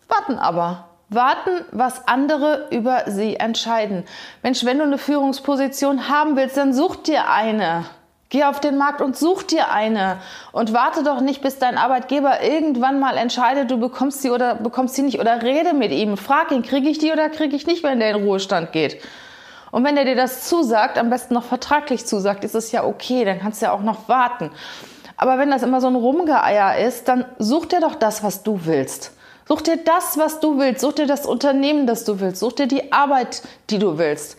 warten 0.09 0.39
aber. 0.39 0.85
Warten, 1.11 1.65
was 1.73 2.07
andere 2.07 2.67
über 2.71 3.05
sie 3.07 3.37
entscheiden. 3.37 4.05
Mensch, 4.43 4.65
wenn 4.67 4.77
du 4.77 4.85
eine 4.85 4.99
Führungsposition 4.99 6.11
haben 6.11 6.37
willst, 6.37 6.59
dann 6.59 6.75
such 6.75 6.97
dir 6.97 7.31
eine. 7.31 7.87
Geh 8.31 8.45
auf 8.45 8.61
den 8.61 8.77
Markt 8.77 9.01
und 9.01 9.17
such 9.17 9.43
dir 9.43 9.71
eine. 9.71 10.19
Und 10.53 10.75
warte 10.75 11.03
doch 11.03 11.21
nicht, 11.23 11.41
bis 11.41 11.59
dein 11.59 11.79
Arbeitgeber 11.79 12.43
irgendwann 12.43 13.01
mal 13.01 13.17
entscheidet, 13.17 13.71
du 13.71 13.79
bekommst 13.79 14.21
sie 14.21 14.31
oder 14.31 14.57
bekommst 14.57 14.97
sie 14.97 15.03
nicht. 15.03 15.19
Oder 15.19 15.41
rede 15.41 15.73
mit 15.73 15.93
ihm. 15.93 16.19
Frag 16.19 16.53
ihn, 16.53 16.63
kriege 16.63 16.91
ich 16.91 16.99
die 16.99 17.11
oder 17.11 17.31
kriege 17.31 17.57
ich 17.57 17.67
nicht, 17.67 17.83
wenn 17.83 18.01
der 18.01 18.11
in 18.11 18.25
Ruhestand 18.25 18.73
geht. 18.73 19.01
Und 19.71 19.85
wenn 19.85 19.97
er 19.97 20.05
dir 20.05 20.17
das 20.17 20.49
zusagt, 20.49 20.99
am 20.99 21.11
besten 21.11 21.35
noch 21.35 21.45
vertraglich 21.45 22.07
zusagt, 22.07 22.45
ist 22.45 22.55
es 22.55 22.73
ja 22.73 22.85
okay, 22.85 23.25
dann 23.25 23.39
kannst 23.39 23.61
du 23.61 23.67
ja 23.67 23.73
auch 23.73 23.83
noch 23.83 24.09
warten. 24.09 24.51
Aber 25.17 25.39
wenn 25.39 25.51
das 25.51 25.63
immer 25.63 25.81
so 25.81 25.89
ein 25.89 25.97
Rumgeeier 25.97 26.79
ist, 26.87 27.09
dann 27.09 27.25
such 27.39 27.67
dir 27.67 27.81
doch 27.81 27.97
das, 27.97 28.23
was 28.23 28.43
du 28.43 28.61
willst. 28.65 29.13
Such 29.49 29.63
dir 29.63 29.77
das, 29.79 30.17
was 30.17 30.41
du 30.41 30.59
willst. 30.59 30.81
Such 30.81 30.93
dir 30.93 31.07
das 31.07 31.27
Unternehmen, 31.27 31.87
das 31.87 32.05
du 32.05 32.21
willst. 32.21 32.41
Such 32.41 32.53
dir 32.53 32.67
die 32.67 32.93
Arbeit, 32.93 33.43
die 33.71 33.79
du 33.79 33.99
willst. 33.99 34.37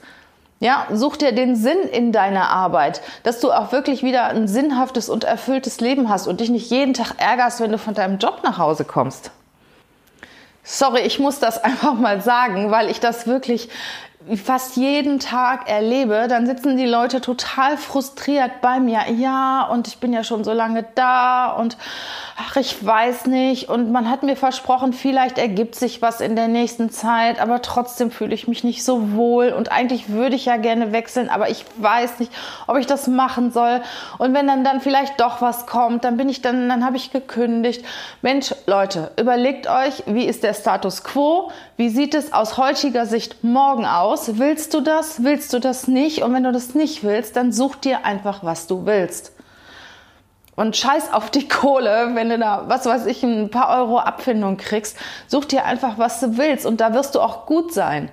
Ja, 0.61 0.87
such 0.91 1.17
dir 1.17 1.31
den 1.31 1.55
Sinn 1.55 1.79
in 1.91 2.11
deiner 2.11 2.49
Arbeit, 2.49 3.01
dass 3.23 3.39
du 3.39 3.51
auch 3.51 3.71
wirklich 3.71 4.03
wieder 4.03 4.25
ein 4.25 4.47
sinnhaftes 4.47 5.09
und 5.09 5.23
erfülltes 5.23 5.79
Leben 5.79 6.09
hast 6.09 6.27
und 6.27 6.41
dich 6.41 6.49
nicht 6.49 6.69
jeden 6.69 6.93
Tag 6.93 7.13
ärgerst, 7.17 7.61
wenn 7.61 7.71
du 7.71 7.77
von 7.77 7.93
deinem 7.93 8.17
Job 8.17 8.41
nach 8.43 8.57
Hause 8.57 8.83
kommst. 8.83 9.31
Sorry, 10.63 11.01
ich 11.01 11.17
muss 11.17 11.39
das 11.39 11.57
einfach 11.63 11.93
mal 11.93 12.21
sagen, 12.21 12.71
weil 12.71 12.89
ich 12.89 12.99
das 12.99 13.25
wirklich 13.25 13.69
fast 14.37 14.75
jeden 14.77 15.19
Tag 15.19 15.69
erlebe, 15.69 16.27
dann 16.29 16.45
sitzen 16.45 16.77
die 16.77 16.85
Leute 16.85 17.21
total 17.21 17.77
frustriert 17.77 18.61
bei 18.61 18.79
mir. 18.79 19.01
Ja, 19.15 19.63
und 19.71 19.87
ich 19.87 19.97
bin 19.97 20.13
ja 20.13 20.23
schon 20.23 20.43
so 20.43 20.53
lange 20.53 20.85
da 20.95 21.51
und 21.51 21.77
ach, 22.37 22.55
ich 22.55 22.85
weiß 22.85 23.25
nicht. 23.27 23.69
Und 23.69 23.91
man 23.91 24.09
hat 24.09 24.23
mir 24.23 24.35
versprochen, 24.35 24.93
vielleicht 24.93 25.37
ergibt 25.37 25.75
sich 25.75 26.01
was 26.01 26.21
in 26.21 26.35
der 26.35 26.47
nächsten 26.47 26.89
Zeit, 26.89 27.39
aber 27.39 27.61
trotzdem 27.61 28.11
fühle 28.11 28.33
ich 28.33 28.47
mich 28.47 28.63
nicht 28.63 28.83
so 28.83 29.13
wohl. 29.13 29.49
Und 29.49 29.71
eigentlich 29.71 30.09
würde 30.09 30.35
ich 30.35 30.45
ja 30.45 30.57
gerne 30.57 30.91
wechseln, 30.91 31.29
aber 31.29 31.49
ich 31.49 31.65
weiß 31.77 32.19
nicht, 32.19 32.31
ob 32.67 32.77
ich 32.77 32.85
das 32.85 33.07
machen 33.07 33.51
soll. 33.51 33.81
Und 34.17 34.33
wenn 34.33 34.47
dann, 34.47 34.63
dann 34.63 34.81
vielleicht 34.81 35.19
doch 35.19 35.41
was 35.41 35.65
kommt, 35.65 36.03
dann 36.03 36.17
bin 36.17 36.29
ich 36.29 36.41
dann, 36.41 36.69
dann 36.69 36.85
habe 36.85 36.97
ich 36.97 37.11
gekündigt. 37.11 37.83
Mensch, 38.21 38.53
Leute, 38.65 39.11
überlegt 39.19 39.67
euch, 39.67 40.03
wie 40.05 40.25
ist 40.25 40.43
der 40.43 40.53
Status 40.53 41.03
quo? 41.03 41.51
Wie 41.79 41.87
sieht 41.87 42.13
es 42.13 42.33
aus 42.33 42.57
heutiger 42.57 43.05
Sicht 43.05 43.41
morgen 43.41 43.85
aus? 43.85 44.37
Willst 44.37 44.73
du 44.73 44.81
das? 44.81 45.23
Willst 45.23 45.53
du 45.53 45.59
das 45.59 45.87
nicht? 45.87 46.23
Und 46.23 46.33
wenn 46.33 46.43
du 46.43 46.51
das 46.51 46.75
nicht 46.75 47.05
willst, 47.05 47.37
dann 47.37 47.53
such 47.53 47.77
dir 47.77 48.03
einfach, 48.03 48.43
was 48.43 48.67
du 48.67 48.85
willst. 48.85 49.31
Und 50.57 50.75
scheiß 50.75 51.13
auf 51.13 51.31
die 51.31 51.47
Kohle, 51.47 52.09
wenn 52.15 52.27
du 52.27 52.37
da, 52.37 52.65
was 52.67 52.85
weiß 52.85 53.05
ich, 53.05 53.23
ein 53.23 53.49
paar 53.49 53.69
Euro 53.79 53.97
Abfindung 53.97 54.57
kriegst. 54.57 54.97
Such 55.27 55.45
dir 55.45 55.63
einfach, 55.63 55.97
was 55.97 56.19
du 56.19 56.37
willst. 56.37 56.65
Und 56.65 56.81
da 56.81 56.93
wirst 56.93 57.15
du 57.15 57.21
auch 57.21 57.45
gut 57.45 57.73
sein. 57.73 58.11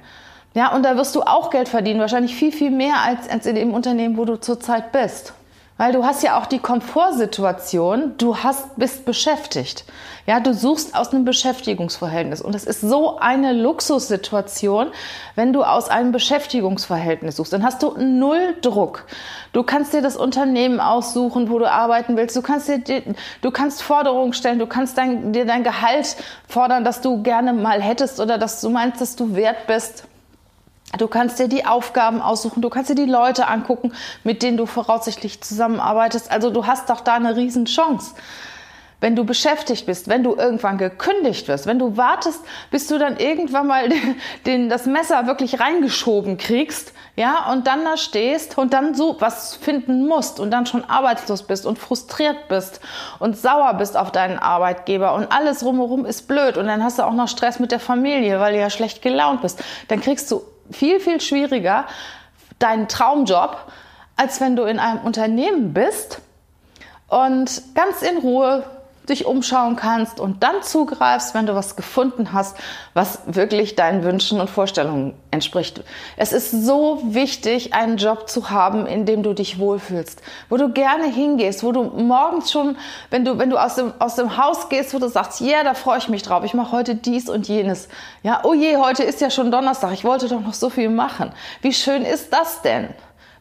Ja, 0.54 0.72
und 0.72 0.84
da 0.84 0.96
wirst 0.96 1.16
du 1.16 1.22
auch 1.22 1.50
Geld 1.50 1.68
verdienen. 1.68 1.98
Wahrscheinlich 1.98 2.36
viel, 2.36 2.52
viel 2.52 2.70
mehr 2.70 2.98
als, 2.98 3.46
in 3.46 3.56
dem 3.56 3.74
Unternehmen, 3.74 4.16
wo 4.16 4.24
du 4.24 4.36
zurzeit 4.36 4.92
bist. 4.92 5.32
Weil 5.78 5.92
du 5.92 6.04
hast 6.04 6.22
ja 6.22 6.38
auch 6.38 6.46
die 6.46 6.58
Komfortsituation, 6.58 8.14
du 8.16 8.38
hast, 8.38 8.76
bist 8.76 9.04
beschäftigt. 9.04 9.84
Ja, 10.24 10.40
du 10.40 10.54
suchst 10.54 10.96
aus 10.96 11.12
einem 11.12 11.26
Beschäftigungsverhältnis. 11.26 12.40
Und 12.40 12.54
das 12.54 12.64
ist 12.64 12.80
so 12.80 13.18
eine 13.18 13.52
Luxussituation, 13.52 14.88
wenn 15.34 15.52
du 15.52 15.62
aus 15.62 15.90
einem 15.90 16.12
Beschäftigungsverhältnis 16.12 17.36
suchst. 17.36 17.52
Dann 17.52 17.62
hast 17.62 17.82
du 17.82 17.92
null 17.98 18.56
Druck. 18.62 19.04
Du 19.52 19.62
kannst 19.62 19.92
dir 19.92 20.00
das 20.00 20.16
Unternehmen 20.16 20.80
aussuchen, 20.80 21.50
wo 21.50 21.58
du 21.58 21.70
arbeiten 21.70 22.16
willst. 22.16 22.34
Du 22.34 22.42
kannst 22.42 22.68
dir, 22.68 23.02
du 23.42 23.50
kannst 23.50 23.82
Forderungen 23.82 24.32
stellen. 24.32 24.58
Du 24.58 24.66
kannst 24.66 24.96
dein, 24.96 25.34
dir 25.34 25.44
dein 25.44 25.62
Gehalt 25.62 26.16
fordern, 26.48 26.84
das 26.84 27.02
du 27.02 27.22
gerne 27.22 27.52
mal 27.52 27.82
hättest 27.82 28.18
oder 28.18 28.38
dass 28.38 28.62
du 28.62 28.70
meinst, 28.70 29.02
dass 29.02 29.14
du 29.14 29.36
wert 29.36 29.66
bist. 29.66 30.04
Du 30.98 31.08
kannst 31.08 31.38
dir 31.38 31.48
die 31.48 31.66
Aufgaben 31.66 32.22
aussuchen, 32.22 32.62
du 32.62 32.70
kannst 32.70 32.90
dir 32.90 32.94
die 32.94 33.10
Leute 33.10 33.48
angucken, 33.48 33.92
mit 34.24 34.42
denen 34.42 34.56
du 34.56 34.66
voraussichtlich 34.66 35.42
zusammenarbeitest. 35.42 36.30
Also 36.30 36.50
du 36.50 36.66
hast 36.66 36.88
doch 36.88 37.00
da 37.00 37.14
eine 37.14 37.36
Riesenchance. 37.36 38.14
Wenn 38.98 39.14
du 39.14 39.24
beschäftigt 39.24 39.84
bist, 39.84 40.08
wenn 40.08 40.22
du 40.24 40.36
irgendwann 40.36 40.78
gekündigt 40.78 41.48
wirst, 41.48 41.66
wenn 41.66 41.78
du 41.78 41.98
wartest, 41.98 42.40
bis 42.70 42.86
du 42.86 42.98
dann 42.98 43.18
irgendwann 43.18 43.66
mal 43.66 43.90
den, 43.90 44.16
den, 44.46 44.68
das 44.70 44.86
Messer 44.86 45.26
wirklich 45.26 45.60
reingeschoben 45.60 46.38
kriegst, 46.38 46.94
ja, 47.14 47.50
und 47.52 47.66
dann 47.66 47.84
da 47.84 47.98
stehst 47.98 48.56
und 48.56 48.72
dann 48.72 48.94
so 48.94 49.16
was 49.20 49.54
finden 49.54 50.06
musst 50.06 50.40
und 50.40 50.50
dann 50.50 50.64
schon 50.64 50.84
arbeitslos 50.84 51.42
bist 51.42 51.66
und 51.66 51.78
frustriert 51.78 52.48
bist 52.48 52.80
und 53.18 53.36
sauer 53.36 53.74
bist 53.74 53.98
auf 53.98 54.12
deinen 54.12 54.38
Arbeitgeber 54.38 55.14
und 55.14 55.30
alles 55.30 55.62
rumherum 55.62 56.06
ist 56.06 56.26
blöd 56.26 56.56
und 56.56 56.66
dann 56.66 56.82
hast 56.82 56.98
du 56.98 57.02
auch 57.02 57.12
noch 57.12 57.28
Stress 57.28 57.58
mit 57.58 57.72
der 57.72 57.80
Familie, 57.80 58.40
weil 58.40 58.54
du 58.54 58.60
ja 58.60 58.70
schlecht 58.70 59.02
gelaunt 59.02 59.42
bist, 59.42 59.62
dann 59.88 60.00
kriegst 60.00 60.30
du 60.30 60.42
viel, 60.70 61.00
viel 61.00 61.20
schwieriger 61.20 61.86
deinen 62.58 62.88
Traumjob, 62.88 63.56
als 64.16 64.40
wenn 64.40 64.56
du 64.56 64.64
in 64.64 64.78
einem 64.78 65.00
Unternehmen 65.00 65.72
bist 65.72 66.20
und 67.08 67.62
ganz 67.74 68.02
in 68.02 68.18
Ruhe 68.18 68.64
dich 69.08 69.26
umschauen 69.26 69.76
kannst 69.76 70.20
und 70.20 70.42
dann 70.42 70.62
zugreifst, 70.62 71.34
wenn 71.34 71.46
du 71.46 71.54
was 71.54 71.76
gefunden 71.76 72.32
hast, 72.32 72.56
was 72.94 73.20
wirklich 73.26 73.74
deinen 73.74 74.02
Wünschen 74.02 74.40
und 74.40 74.50
Vorstellungen 74.50 75.14
entspricht. 75.30 75.82
Es 76.16 76.32
ist 76.32 76.50
so 76.50 77.00
wichtig, 77.04 77.74
einen 77.74 77.96
Job 77.96 78.28
zu 78.28 78.50
haben, 78.50 78.86
in 78.86 79.06
dem 79.06 79.22
du 79.22 79.32
dich 79.32 79.58
wohlfühlst, 79.58 80.22
wo 80.48 80.56
du 80.56 80.72
gerne 80.72 81.06
hingehst, 81.06 81.62
wo 81.62 81.72
du 81.72 81.84
morgens 81.84 82.50
schon, 82.50 82.76
wenn 83.10 83.24
du, 83.24 83.38
wenn 83.38 83.50
du 83.50 83.58
aus 83.58 83.76
dem, 83.76 83.92
aus 83.98 84.16
dem 84.16 84.36
Haus 84.36 84.68
gehst, 84.68 84.94
wo 84.94 84.98
du 84.98 85.08
sagst, 85.08 85.40
ja, 85.40 85.46
yeah, 85.46 85.64
da 85.64 85.74
freue 85.74 85.98
ich 85.98 86.08
mich 86.08 86.22
drauf, 86.22 86.44
ich 86.44 86.54
mache 86.54 86.72
heute 86.72 86.94
dies 86.94 87.28
und 87.28 87.48
jenes. 87.48 87.88
Ja, 88.22 88.40
oh 88.44 88.54
je, 88.54 88.76
heute 88.76 89.02
ist 89.04 89.20
ja 89.20 89.30
schon 89.30 89.50
Donnerstag, 89.50 89.92
ich 89.92 90.04
wollte 90.04 90.28
doch 90.28 90.40
noch 90.40 90.54
so 90.54 90.70
viel 90.70 90.88
machen. 90.88 91.32
Wie 91.62 91.72
schön 91.72 92.02
ist 92.02 92.32
das 92.32 92.62
denn? 92.62 92.88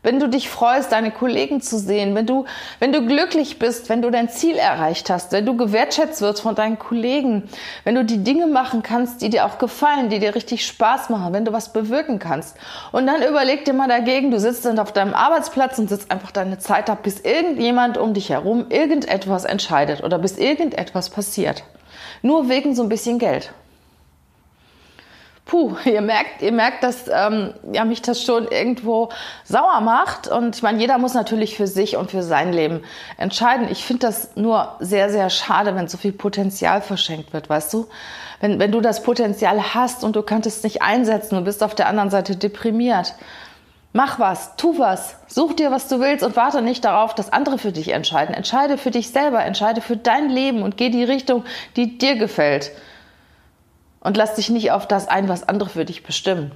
Wenn 0.06 0.20
du 0.20 0.30
dich 0.30 0.50
freust, 0.50 0.92
deine 0.92 1.10
Kollegen 1.10 1.62
zu 1.62 1.80
sehen, 1.80 2.14
wenn 2.14 2.28
du, 2.28 2.46
wenn 2.80 2.94
du 2.94 3.06
glücklich 3.06 3.58
bist, 3.58 3.90
wenn 3.90 4.04
du 4.04 4.12
dein 4.12 4.30
Ziel 4.30 4.56
erreicht 4.56 5.10
hast, 5.10 5.32
wenn 5.32 5.48
du 5.48 5.58
gewertschätzt 5.58 6.22
wirst 6.22 6.42
von 6.42 6.54
deinen 6.54 6.78
Kollegen, 6.78 7.50
wenn 7.84 7.96
du 7.96 8.06
die 8.06 8.24
Dinge 8.24 8.46
machen 8.46 8.84
kannst, 8.84 9.24
die 9.24 9.32
dir 9.32 9.46
auch 9.46 9.58
gefallen, 9.58 10.10
die 10.10 10.20
dir 10.20 10.36
richtig 10.36 10.66
Spaß 10.66 11.10
machen, 11.10 11.34
wenn 11.34 11.44
du 11.44 11.54
was 11.54 11.74
bewirken 11.74 12.20
kannst. 12.20 12.56
Und 12.92 13.08
dann 13.08 13.24
überleg 13.24 13.66
dir 13.66 13.74
mal 13.74 13.88
dagegen, 13.88 14.30
du 14.30 14.40
sitzt 14.40 14.64
dann 14.66 14.78
auf 14.78 14.92
deinem 14.92 15.16
Arbeitsplatz 15.16 15.80
und 15.80 15.90
sitzt 15.90 16.12
einfach 16.12 16.32
deine 16.32 16.60
Zeit 16.60 16.90
ab, 16.90 17.02
bis 17.02 17.22
irgendjemand 17.22 17.98
um 17.98 18.14
dich 18.14 18.30
herum 18.30 18.68
irgendetwas 18.70 19.44
entscheidet 19.44 20.04
oder 20.04 20.20
bis 20.20 20.38
irgendetwas 20.38 21.10
passiert. 21.10 21.64
Nur 22.22 22.48
wegen 22.48 22.76
so 22.76 22.84
ein 22.84 22.90
bisschen 22.90 23.18
Geld 23.18 23.54
puh, 25.46 25.76
ihr 25.86 26.02
merkt, 26.02 26.42
ihr 26.42 26.52
merkt, 26.52 26.84
dass 26.84 27.08
ähm, 27.08 27.54
ja, 27.72 27.86
mich 27.86 28.02
das 28.02 28.24
schon 28.24 28.48
irgendwo 28.48 29.10
sauer 29.44 29.80
macht. 29.82 30.28
Und 30.28 30.56
ich 30.56 30.64
meine, 30.64 30.80
jeder 30.80 30.98
muss 30.98 31.14
natürlich 31.14 31.56
für 31.56 31.68
sich 31.68 31.98
und 31.98 32.12
für 32.12 32.24
sein 32.24 32.52
Leben 32.52 32.82
entscheiden. 33.18 33.68
Ich 33.70 33.86
finde 33.86 34.08
das 34.08 34.36
nur 34.36 34.76
sehr, 34.80 35.10
sehr 35.10 35.30
schade, 35.30 35.76
wenn 35.76 35.88
so 35.88 35.98
viel 35.98 36.12
Potenzial 36.12 36.82
verschenkt 36.82 37.32
wird, 37.32 37.50
weißt 37.50 37.74
du? 37.74 37.88
Wenn, 38.42 38.60
wenn 38.60 38.72
du 38.72 38.82
das 38.82 39.04
Potenzial 39.04 39.74
hast 39.74 40.04
und 40.04 40.16
du 40.16 40.22
könntest 40.22 40.58
es 40.58 40.64
nicht 40.64 40.82
einsetzen 40.82 41.38
und 41.38 41.46
bist 41.46 41.64
auf 41.64 41.76
der 41.76 41.88
anderen 41.88 42.10
Seite 42.10 42.36
deprimiert. 42.36 43.14
Mach 43.94 44.20
was, 44.20 44.58
tu 44.58 44.78
was, 44.78 45.16
such 45.28 45.54
dir, 45.54 45.72
was 45.72 45.88
du 45.88 46.02
willst 46.02 46.22
und 46.26 46.36
warte 46.36 46.62
nicht 46.62 46.84
darauf, 46.84 47.16
dass 47.16 47.32
andere 47.32 47.58
für 47.58 47.72
dich 47.72 47.94
entscheiden. 47.94 48.36
Entscheide 48.36 48.78
für 48.78 48.92
dich 48.92 49.12
selber, 49.12 49.46
entscheide 49.46 49.80
für 49.80 49.96
dein 49.96 50.30
Leben 50.30 50.64
und 50.64 50.76
geh 50.76 50.90
die 50.90 51.06
Richtung, 51.06 51.46
die 51.78 51.98
dir 51.98 52.18
gefällt 52.18 52.72
und 54.06 54.16
lass 54.18 54.36
dich 54.36 54.50
nicht 54.50 54.72
auf 54.72 54.88
das 54.88 55.08
ein, 55.08 55.28
was 55.28 55.50
andere 55.50 55.68
für 55.68 55.84
dich 55.84 56.04
bestimmen. 56.04 56.52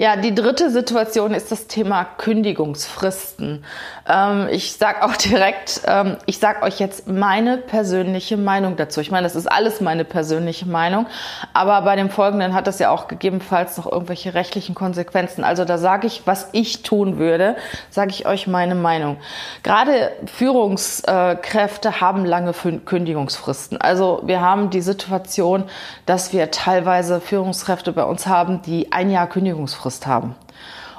Ja, 0.00 0.14
die 0.14 0.32
dritte 0.32 0.70
Situation 0.70 1.34
ist 1.34 1.50
das 1.50 1.66
Thema 1.66 2.04
Kündigungsfristen. 2.04 3.64
Ähm, 4.08 4.46
ich 4.48 4.74
sage 4.74 5.02
auch 5.02 5.16
direkt, 5.16 5.80
ähm, 5.88 6.18
ich 6.24 6.38
sage 6.38 6.62
euch 6.62 6.78
jetzt 6.78 7.08
meine 7.08 7.58
persönliche 7.58 8.36
Meinung 8.36 8.76
dazu. 8.76 9.00
Ich 9.00 9.10
meine, 9.10 9.24
das 9.24 9.34
ist 9.34 9.50
alles 9.50 9.80
meine 9.80 10.04
persönliche 10.04 10.68
Meinung, 10.68 11.06
aber 11.52 11.82
bei 11.82 11.96
dem 11.96 12.10
Folgenden 12.10 12.54
hat 12.54 12.68
das 12.68 12.78
ja 12.78 12.90
auch 12.90 13.08
gegebenenfalls 13.08 13.76
noch 13.76 13.90
irgendwelche 13.90 14.34
rechtlichen 14.34 14.76
Konsequenzen. 14.76 15.42
Also 15.42 15.64
da 15.64 15.78
sage 15.78 16.06
ich, 16.06 16.22
was 16.26 16.48
ich 16.52 16.84
tun 16.84 17.18
würde, 17.18 17.56
sage 17.90 18.12
ich 18.12 18.24
euch 18.24 18.46
meine 18.46 18.76
Meinung. 18.76 19.16
Gerade 19.64 20.12
Führungskräfte 20.26 22.00
haben 22.00 22.24
lange 22.24 22.52
Kündigungsfristen. 22.52 23.80
Also 23.80 24.22
wir 24.24 24.42
haben 24.42 24.70
die 24.70 24.80
Situation, 24.80 25.64
dass 26.06 26.32
wir 26.32 26.52
teilweise 26.52 27.20
Führungskräfte 27.20 27.92
bei 27.92 28.04
uns 28.04 28.28
haben, 28.28 28.62
die 28.62 28.92
ein 28.92 29.10
Jahr 29.10 29.26
Kündigungsfrist 29.28 29.87
Kündigungsfrist 29.88 30.06
haben. 30.06 30.34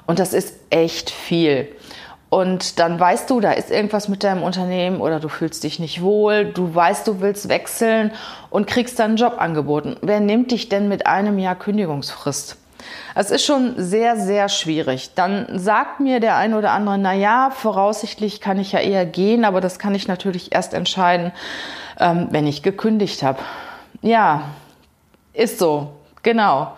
Und 0.05 0.19
das 0.19 0.33
ist 0.33 0.55
echt 0.69 1.09
viel. 1.09 1.67
Und 2.29 2.79
dann 2.79 2.99
weißt 2.99 3.29
du, 3.29 3.39
da 3.39 3.51
ist 3.53 3.71
irgendwas 3.71 4.07
mit 4.07 4.23
deinem 4.23 4.43
Unternehmen 4.43 5.01
oder 5.01 5.19
du 5.19 5.29
fühlst 5.29 5.63
dich 5.63 5.79
nicht 5.79 6.01
wohl, 6.01 6.45
du 6.45 6.75
weißt, 6.75 7.07
du 7.07 7.21
willst 7.21 7.49
wechseln 7.49 8.11
und 8.51 8.67
kriegst 8.67 8.99
dann 8.99 9.11
einen 9.11 9.17
Job 9.17 9.35
angeboten. 9.39 9.97
Wer 10.01 10.19
nimmt 10.19 10.51
dich 10.51 10.69
denn 10.69 10.87
mit 10.87 11.07
einem 11.07 11.39
Jahr 11.39 11.55
Kündigungsfrist? 11.55 12.57
Es 13.15 13.31
ist 13.31 13.45
schon 13.45 13.73
sehr, 13.77 14.15
sehr 14.15 14.47
schwierig. 14.47 15.11
Dann 15.15 15.47
sagt 15.59 15.99
mir 15.99 16.19
der 16.19 16.37
eine 16.37 16.57
oder 16.57 16.71
andere, 16.71 16.97
na 16.97 17.13
ja, 17.13 17.49
voraussichtlich 17.51 18.41
kann 18.41 18.59
ich 18.59 18.71
ja 18.71 18.79
eher 18.79 19.05
gehen, 19.05 19.43
aber 19.43 19.59
das 19.59 19.79
kann 19.79 19.95
ich 19.95 20.07
natürlich 20.07 20.51
erst 20.51 20.73
entscheiden, 20.73 21.31
ähm, 21.99 22.27
wenn 22.29 22.45
ich 22.45 22.61
gekündigt 22.61 23.23
habe. 23.23 23.39
Ja, 24.01 24.43
ist 25.33 25.57
so, 25.59 25.93
genau. 26.21 26.73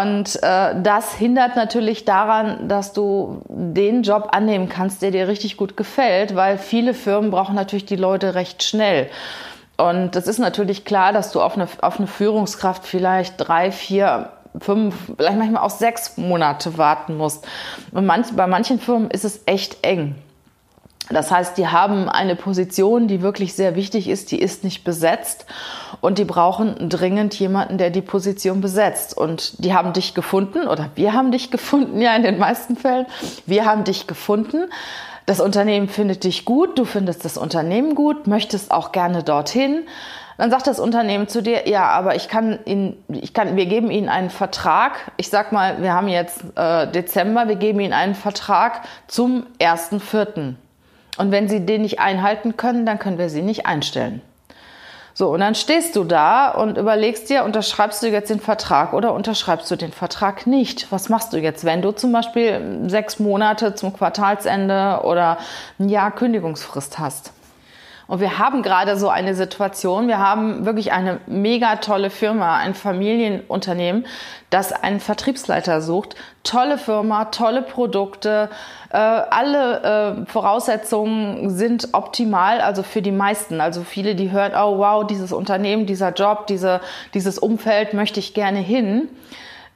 Und 0.00 0.42
äh, 0.42 0.74
das 0.80 1.12
hindert 1.14 1.54
natürlich 1.54 2.06
daran, 2.06 2.66
dass 2.66 2.94
du 2.94 3.42
den 3.48 4.02
Job 4.02 4.28
annehmen 4.32 4.70
kannst, 4.70 5.02
der 5.02 5.10
dir 5.10 5.28
richtig 5.28 5.58
gut 5.58 5.76
gefällt, 5.76 6.34
weil 6.34 6.56
viele 6.56 6.94
Firmen 6.94 7.30
brauchen 7.30 7.54
natürlich 7.54 7.84
die 7.84 7.96
Leute 7.96 8.34
recht 8.34 8.62
schnell. 8.62 9.10
Und 9.76 10.16
es 10.16 10.26
ist 10.26 10.38
natürlich 10.38 10.86
klar, 10.86 11.12
dass 11.12 11.30
du 11.30 11.42
auf 11.42 11.56
eine, 11.56 11.68
auf 11.82 11.98
eine 11.98 12.06
Führungskraft 12.06 12.86
vielleicht 12.86 13.34
drei, 13.36 13.70
vier, 13.70 14.30
fünf, 14.58 14.94
vielleicht 15.18 15.36
manchmal 15.36 15.62
auch 15.62 15.70
sechs 15.70 16.16
Monate 16.16 16.78
warten 16.78 17.18
musst. 17.18 17.46
Und 17.90 18.06
manch, 18.06 18.28
bei 18.34 18.46
manchen 18.46 18.80
Firmen 18.80 19.10
ist 19.10 19.26
es 19.26 19.42
echt 19.44 19.84
eng. 19.84 20.14
Das 21.12 21.30
heißt, 21.30 21.58
die 21.58 21.68
haben 21.68 22.08
eine 22.08 22.36
Position, 22.36 23.08
die 23.08 23.22
wirklich 23.22 23.54
sehr 23.54 23.74
wichtig 23.76 24.08
ist, 24.08 24.30
die 24.30 24.40
ist 24.40 24.64
nicht 24.64 24.84
besetzt 24.84 25.46
und 26.00 26.18
die 26.18 26.24
brauchen 26.24 26.88
dringend 26.88 27.34
jemanden, 27.38 27.78
der 27.78 27.90
die 27.90 28.02
Position 28.02 28.60
besetzt. 28.60 29.16
Und 29.16 29.64
die 29.64 29.74
haben 29.74 29.92
dich 29.92 30.14
gefunden 30.14 30.66
oder 30.66 30.90
wir 30.94 31.12
haben 31.12 31.30
dich 31.30 31.50
gefunden, 31.50 32.00
ja 32.00 32.14
in 32.14 32.22
den 32.22 32.38
meisten 32.38 32.76
Fällen. 32.76 33.06
Wir 33.46 33.64
haben 33.64 33.84
dich 33.84 34.06
gefunden. 34.06 34.70
Das 35.26 35.40
Unternehmen 35.40 35.88
findet 35.88 36.24
dich 36.24 36.44
gut, 36.44 36.78
du 36.78 36.84
findest 36.84 37.24
das 37.24 37.38
Unternehmen 37.38 37.94
gut, 37.94 38.26
möchtest 38.26 38.72
auch 38.72 38.90
gerne 38.90 39.22
dorthin. 39.22 39.84
Dann 40.36 40.50
sagt 40.50 40.66
das 40.66 40.80
Unternehmen 40.80 41.28
zu 41.28 41.42
dir, 41.42 41.68
ja, 41.68 41.84
aber 41.84 42.16
ich 42.16 42.28
kann 42.28 42.58
Ihnen, 42.64 42.96
ich 43.08 43.32
kann, 43.32 43.54
wir 43.54 43.66
geben 43.66 43.90
Ihnen 43.90 44.08
einen 44.08 44.30
Vertrag. 44.30 45.12
Ich 45.16 45.28
sag 45.28 45.52
mal, 45.52 45.80
wir 45.82 45.92
haben 45.92 46.08
jetzt 46.08 46.42
äh, 46.56 46.90
Dezember, 46.90 47.46
wir 47.46 47.54
geben 47.54 47.78
Ihnen 47.78 47.92
einen 47.92 48.16
Vertrag 48.16 48.80
zum 49.06 49.46
1.4. 49.60 50.54
Und 51.18 51.30
wenn 51.30 51.48
Sie 51.48 51.64
den 51.64 51.82
nicht 51.82 52.00
einhalten 52.00 52.56
können, 52.56 52.86
dann 52.86 52.98
können 52.98 53.18
wir 53.18 53.28
Sie 53.28 53.42
nicht 53.42 53.66
einstellen. 53.66 54.22
So, 55.14 55.28
und 55.28 55.40
dann 55.40 55.54
stehst 55.54 55.94
du 55.94 56.04
da 56.04 56.50
und 56.50 56.78
überlegst 56.78 57.28
dir, 57.28 57.44
unterschreibst 57.44 58.02
du 58.02 58.08
jetzt 58.08 58.30
den 58.30 58.40
Vertrag 58.40 58.94
oder 58.94 59.12
unterschreibst 59.12 59.70
du 59.70 59.76
den 59.76 59.92
Vertrag 59.92 60.46
nicht? 60.46 60.90
Was 60.90 61.10
machst 61.10 61.34
du 61.34 61.36
jetzt, 61.36 61.64
wenn 61.64 61.82
du 61.82 61.92
zum 61.92 62.12
Beispiel 62.12 62.84
sechs 62.86 63.18
Monate 63.18 63.74
zum 63.74 63.92
Quartalsende 63.92 65.00
oder 65.04 65.36
ein 65.78 65.90
Jahr 65.90 66.12
Kündigungsfrist 66.12 66.98
hast? 66.98 67.32
Und 68.12 68.20
wir 68.20 68.38
haben 68.38 68.60
gerade 68.62 68.98
so 68.98 69.08
eine 69.08 69.34
Situation. 69.34 70.06
Wir 70.06 70.18
haben 70.18 70.66
wirklich 70.66 70.92
eine 70.92 71.20
mega 71.26 71.76
tolle 71.76 72.10
Firma, 72.10 72.58
ein 72.58 72.74
Familienunternehmen, 72.74 74.04
das 74.50 74.70
einen 74.70 75.00
Vertriebsleiter 75.00 75.80
sucht. 75.80 76.14
Tolle 76.44 76.76
Firma, 76.76 77.24
tolle 77.30 77.62
Produkte. 77.62 78.50
Äh, 78.90 78.98
alle 78.98 80.26
äh, 80.26 80.30
Voraussetzungen 80.30 81.48
sind 81.48 81.88
optimal, 81.94 82.60
also 82.60 82.82
für 82.82 83.00
die 83.00 83.12
meisten. 83.12 83.62
Also 83.62 83.82
viele, 83.82 84.14
die 84.14 84.30
hören, 84.30 84.52
oh 84.54 84.76
wow, 84.76 85.06
dieses 85.06 85.32
Unternehmen, 85.32 85.86
dieser 85.86 86.12
Job, 86.12 86.46
diese, 86.48 86.82
dieses 87.14 87.38
Umfeld 87.38 87.94
möchte 87.94 88.20
ich 88.20 88.34
gerne 88.34 88.58
hin. 88.58 89.08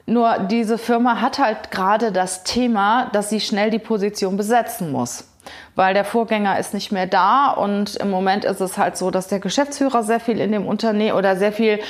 Nur 0.05 0.41
diese 0.41 0.77
Firma 0.77 1.23
hat 1.23 1.39
halt 1.39 1.71
gerade 1.71 2.13
das 2.13 2.45
Thema, 2.45 3.09
dass 3.15 3.31
sie 3.31 3.41
schnell 3.41 3.71
die 3.71 3.79
Position 3.79 4.37
besetzen 4.37 4.93
muss 4.93 5.25
weil 5.75 5.95
der 5.95 6.05
Vorgänger 6.05 6.59
ist 6.59 6.75
nicht 6.75 6.93
mehr 6.93 7.07
da 7.07 7.51
und 7.51 7.97
im 7.97 8.11
Moment 8.11 8.45
ist 8.45 8.61
es 8.61 8.79
halt 8.79 8.97
so, 8.97 9.11
dass 9.11 9.29
der 9.29 9.41
Geschäftsführer 9.41 10.03
sehr 10.03 10.21
viel 10.21 10.41
in 10.41 10.53
dem 10.53 10.67
Unternehmen 10.67 11.17
oder 11.17 11.37
sehr 11.37 11.53
viel 11.53 11.81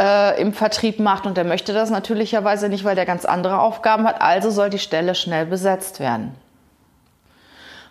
äh, 0.00 0.40
im 0.40 0.52
Vertrieb 0.52 0.98
macht 0.98 1.26
und 1.26 1.36
der 1.36 1.44
möchte 1.44 1.72
das 1.72 1.90
natürlicherweise 1.90 2.68
nicht, 2.68 2.84
weil 2.84 2.94
der 2.94 3.06
ganz 3.06 3.24
andere 3.24 3.60
Aufgaben 3.60 4.06
hat. 4.06 4.20
Also 4.20 4.50
soll 4.50 4.70
die 4.70 4.78
Stelle 4.78 5.14
schnell 5.14 5.46
besetzt 5.46 6.00
werden. 6.00 6.34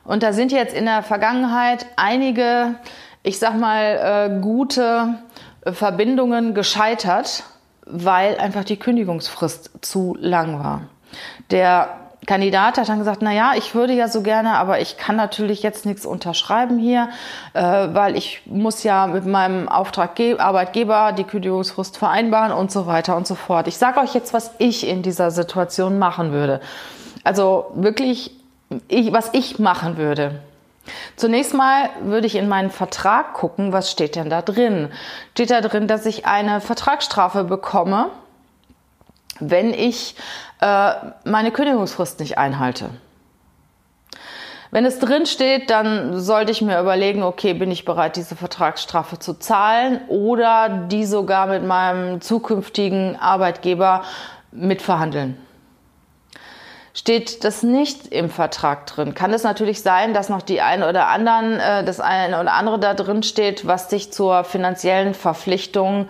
Und 0.03 0.23
da 0.23 0.33
sind 0.33 0.51
jetzt 0.51 0.75
in 0.75 0.85
der 0.85 1.01
Vergangenheit 1.01 1.85
einige, 1.95 2.75
ich 3.23 3.39
sag 3.39 3.57
mal, 3.57 4.29
äh, 4.29 4.41
gute 4.41 5.15
Verbindungen 5.65 6.53
gescheitert, 6.53 7.43
weil 7.85 8.37
einfach 8.37 8.63
die 8.63 8.77
Kündigungsfrist 8.77 9.71
zu 9.81 10.17
lang 10.19 10.59
war. 10.59 10.81
Der 11.51 12.02
Kandidat 12.25 12.77
hat 12.77 12.89
dann 12.89 12.99
gesagt, 12.99 13.21
na 13.21 13.33
ja, 13.33 13.53
ich 13.57 13.75
würde 13.75 13.93
ja 13.93 14.07
so 14.07 14.21
gerne, 14.21 14.53
aber 14.55 14.79
ich 14.79 14.97
kann 14.97 15.15
natürlich 15.15 15.63
jetzt 15.63 15.85
nichts 15.85 16.05
unterschreiben 16.05 16.77
hier, 16.77 17.09
äh, 17.53 17.61
weil 17.61 18.15
ich 18.15 18.41
muss 18.45 18.83
ja 18.83 19.07
mit 19.07 19.25
meinem 19.25 19.67
Auftraggeber, 19.67 20.41
Arbeitgeber 20.41 21.11
die 21.11 21.25
Kündigungsfrist 21.25 21.97
vereinbaren 21.97 22.51
und 22.51 22.71
so 22.71 22.87
weiter 22.87 23.17
und 23.17 23.27
so 23.27 23.35
fort. 23.35 23.67
Ich 23.67 23.77
sage 23.77 23.99
euch 23.99 24.13
jetzt, 24.13 24.33
was 24.33 24.51
ich 24.57 24.87
in 24.87 25.01
dieser 25.01 25.31
Situation 25.31 25.99
machen 25.99 26.31
würde. 26.31 26.61
Also 27.23 27.71
wirklich, 27.75 28.31
ich, 28.87 29.11
was 29.11 29.29
ich 29.33 29.59
machen 29.59 29.97
würde. 29.97 30.39
Zunächst 31.15 31.53
mal 31.53 31.89
würde 32.01 32.27
ich 32.27 32.35
in 32.35 32.49
meinen 32.49 32.69
Vertrag 32.69 33.33
gucken, 33.33 33.71
was 33.71 33.89
steht 33.89 34.15
denn 34.15 34.29
da 34.29 34.41
drin? 34.41 34.89
Steht 35.31 35.51
da 35.51 35.61
drin, 35.61 35.87
dass 35.87 36.05
ich 36.05 36.25
eine 36.25 36.59
Vertragsstrafe 36.59 37.45
bekomme, 37.45 38.09
wenn 39.39 39.73
ich 39.73 40.15
äh, 40.61 40.93
meine 41.23 41.51
Kündigungsfrist 41.51 42.19
nicht 42.19 42.37
einhalte. 42.37 42.89
Wenn 44.73 44.85
es 44.85 44.97
drin 44.97 45.27
steht, 45.27 45.69
dann 45.69 46.19
sollte 46.19 46.51
ich 46.51 46.63
mir 46.63 46.79
überlegen, 46.79 47.21
okay, 47.21 47.53
bin 47.53 47.69
ich 47.69 47.85
bereit, 47.85 48.15
diese 48.15 48.35
Vertragsstrafe 48.35 49.19
zu 49.19 49.35
zahlen 49.35 50.01
oder 50.07 50.87
die 50.89 51.05
sogar 51.05 51.45
mit 51.45 51.63
meinem 51.63 52.21
zukünftigen 52.21 53.15
Arbeitgeber 53.15 54.01
mitverhandeln. 54.51 55.37
Steht 56.95 57.43
das 57.43 57.61
nicht 57.61 58.07
im 58.07 58.31
Vertrag 58.31 58.87
drin, 58.87 59.13
kann 59.13 59.31
es 59.33 59.43
natürlich 59.43 59.81
sein, 59.81 60.15
dass 60.15 60.29
noch 60.29 60.41
die 60.41 60.61
eine 60.61 60.89
oder 60.89 61.07
anderen, 61.07 61.59
äh, 61.59 61.83
das 61.83 61.99
eine 61.99 62.39
oder 62.39 62.53
andere 62.53 62.79
da 62.79 62.95
drin 62.95 63.21
steht, 63.21 63.67
was 63.67 63.89
dich 63.89 64.11
zur 64.11 64.43
finanziellen 64.43 65.13
Verpflichtung 65.13 66.07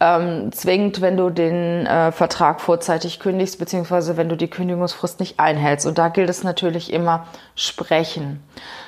ähm, 0.00 0.50
zwingt, 0.52 1.00
wenn 1.00 1.16
du 1.16 1.30
den 1.30 1.86
äh, 1.86 2.12
Vertrag 2.12 2.60
vorzeitig 2.60 3.20
kündigst, 3.20 3.58
beziehungsweise 3.58 4.16
wenn 4.16 4.28
du 4.28 4.36
die 4.36 4.48
Kündigungsfrist 4.48 5.20
nicht 5.20 5.38
einhältst. 5.38 5.86
Und 5.86 5.98
da 5.98 6.08
gilt 6.08 6.28
es 6.28 6.42
natürlich 6.42 6.92
immer 6.92 7.26
sprechen. 7.54 8.42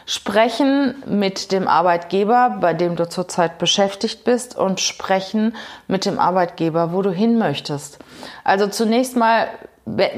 Sprechen 0.05 0.95
mit 1.07 1.53
dem 1.53 1.69
Arbeitgeber, 1.69 2.59
bei 2.61 2.75
dem 2.75 2.97
du 2.97 3.09
zurzeit 3.09 3.59
beschäftigt 3.59 4.25
bist, 4.25 4.57
und 4.57 4.81
sprechen 4.81 5.57
mit 5.89 6.05
dem 6.05 6.19
Arbeitgeber, 6.19 6.93
wo 6.93 7.03
du 7.03 7.11
hin 7.11 7.39
möchtest. 7.39 7.99
Also 8.45 8.67
zunächst 8.67 9.17
mal 9.17 9.49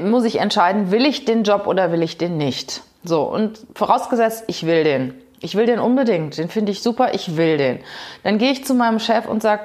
muss 0.01 0.23
ich 0.25 0.39
entscheiden, 0.39 0.91
will 0.91 1.05
ich 1.05 1.25
den 1.25 1.43
Job 1.43 1.67
oder 1.67 1.91
will 1.91 2.01
ich 2.01 2.17
den 2.17 2.37
nicht. 2.37 2.81
So, 3.03 3.23
und 3.23 3.59
vorausgesetzt, 3.75 4.45
ich 4.47 4.65
will 4.65 4.83
den. 4.83 5.13
Ich 5.41 5.55
will 5.55 5.67
den 5.67 5.79
unbedingt, 5.79 6.37
den 6.37 6.49
finde 6.49 6.71
ich 6.71 6.81
super, 6.81 7.13
ich 7.13 7.37
will 7.37 7.57
den. 7.57 7.79
Dann 8.23 8.39
gehe 8.39 8.51
ich 8.51 8.65
zu 8.65 8.73
meinem 8.73 8.99
Chef 8.99 9.25
und 9.25 9.41
sage, 9.41 9.61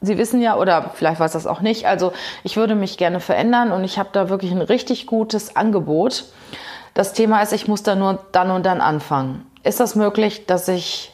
Sie 0.00 0.16
wissen 0.16 0.40
ja, 0.40 0.56
oder 0.56 0.92
vielleicht 0.94 1.18
weiß 1.18 1.32
das 1.32 1.46
auch 1.46 1.60
nicht, 1.60 1.86
also 1.86 2.12
ich 2.44 2.56
würde 2.56 2.76
mich 2.76 2.98
gerne 2.98 3.18
verändern 3.18 3.72
und 3.72 3.82
ich 3.82 3.98
habe 3.98 4.10
da 4.12 4.28
wirklich 4.28 4.52
ein 4.52 4.62
richtig 4.62 5.06
gutes 5.06 5.56
Angebot. 5.56 6.24
Das 6.94 7.12
Thema 7.12 7.42
ist, 7.42 7.52
ich 7.52 7.66
muss 7.66 7.82
da 7.82 7.94
nur 7.94 8.20
dann 8.32 8.50
und 8.50 8.64
dann 8.64 8.80
anfangen. 8.80 9.44
Ist 9.64 9.80
das 9.80 9.96
möglich, 9.96 10.46
dass 10.46 10.68
ich 10.68 11.12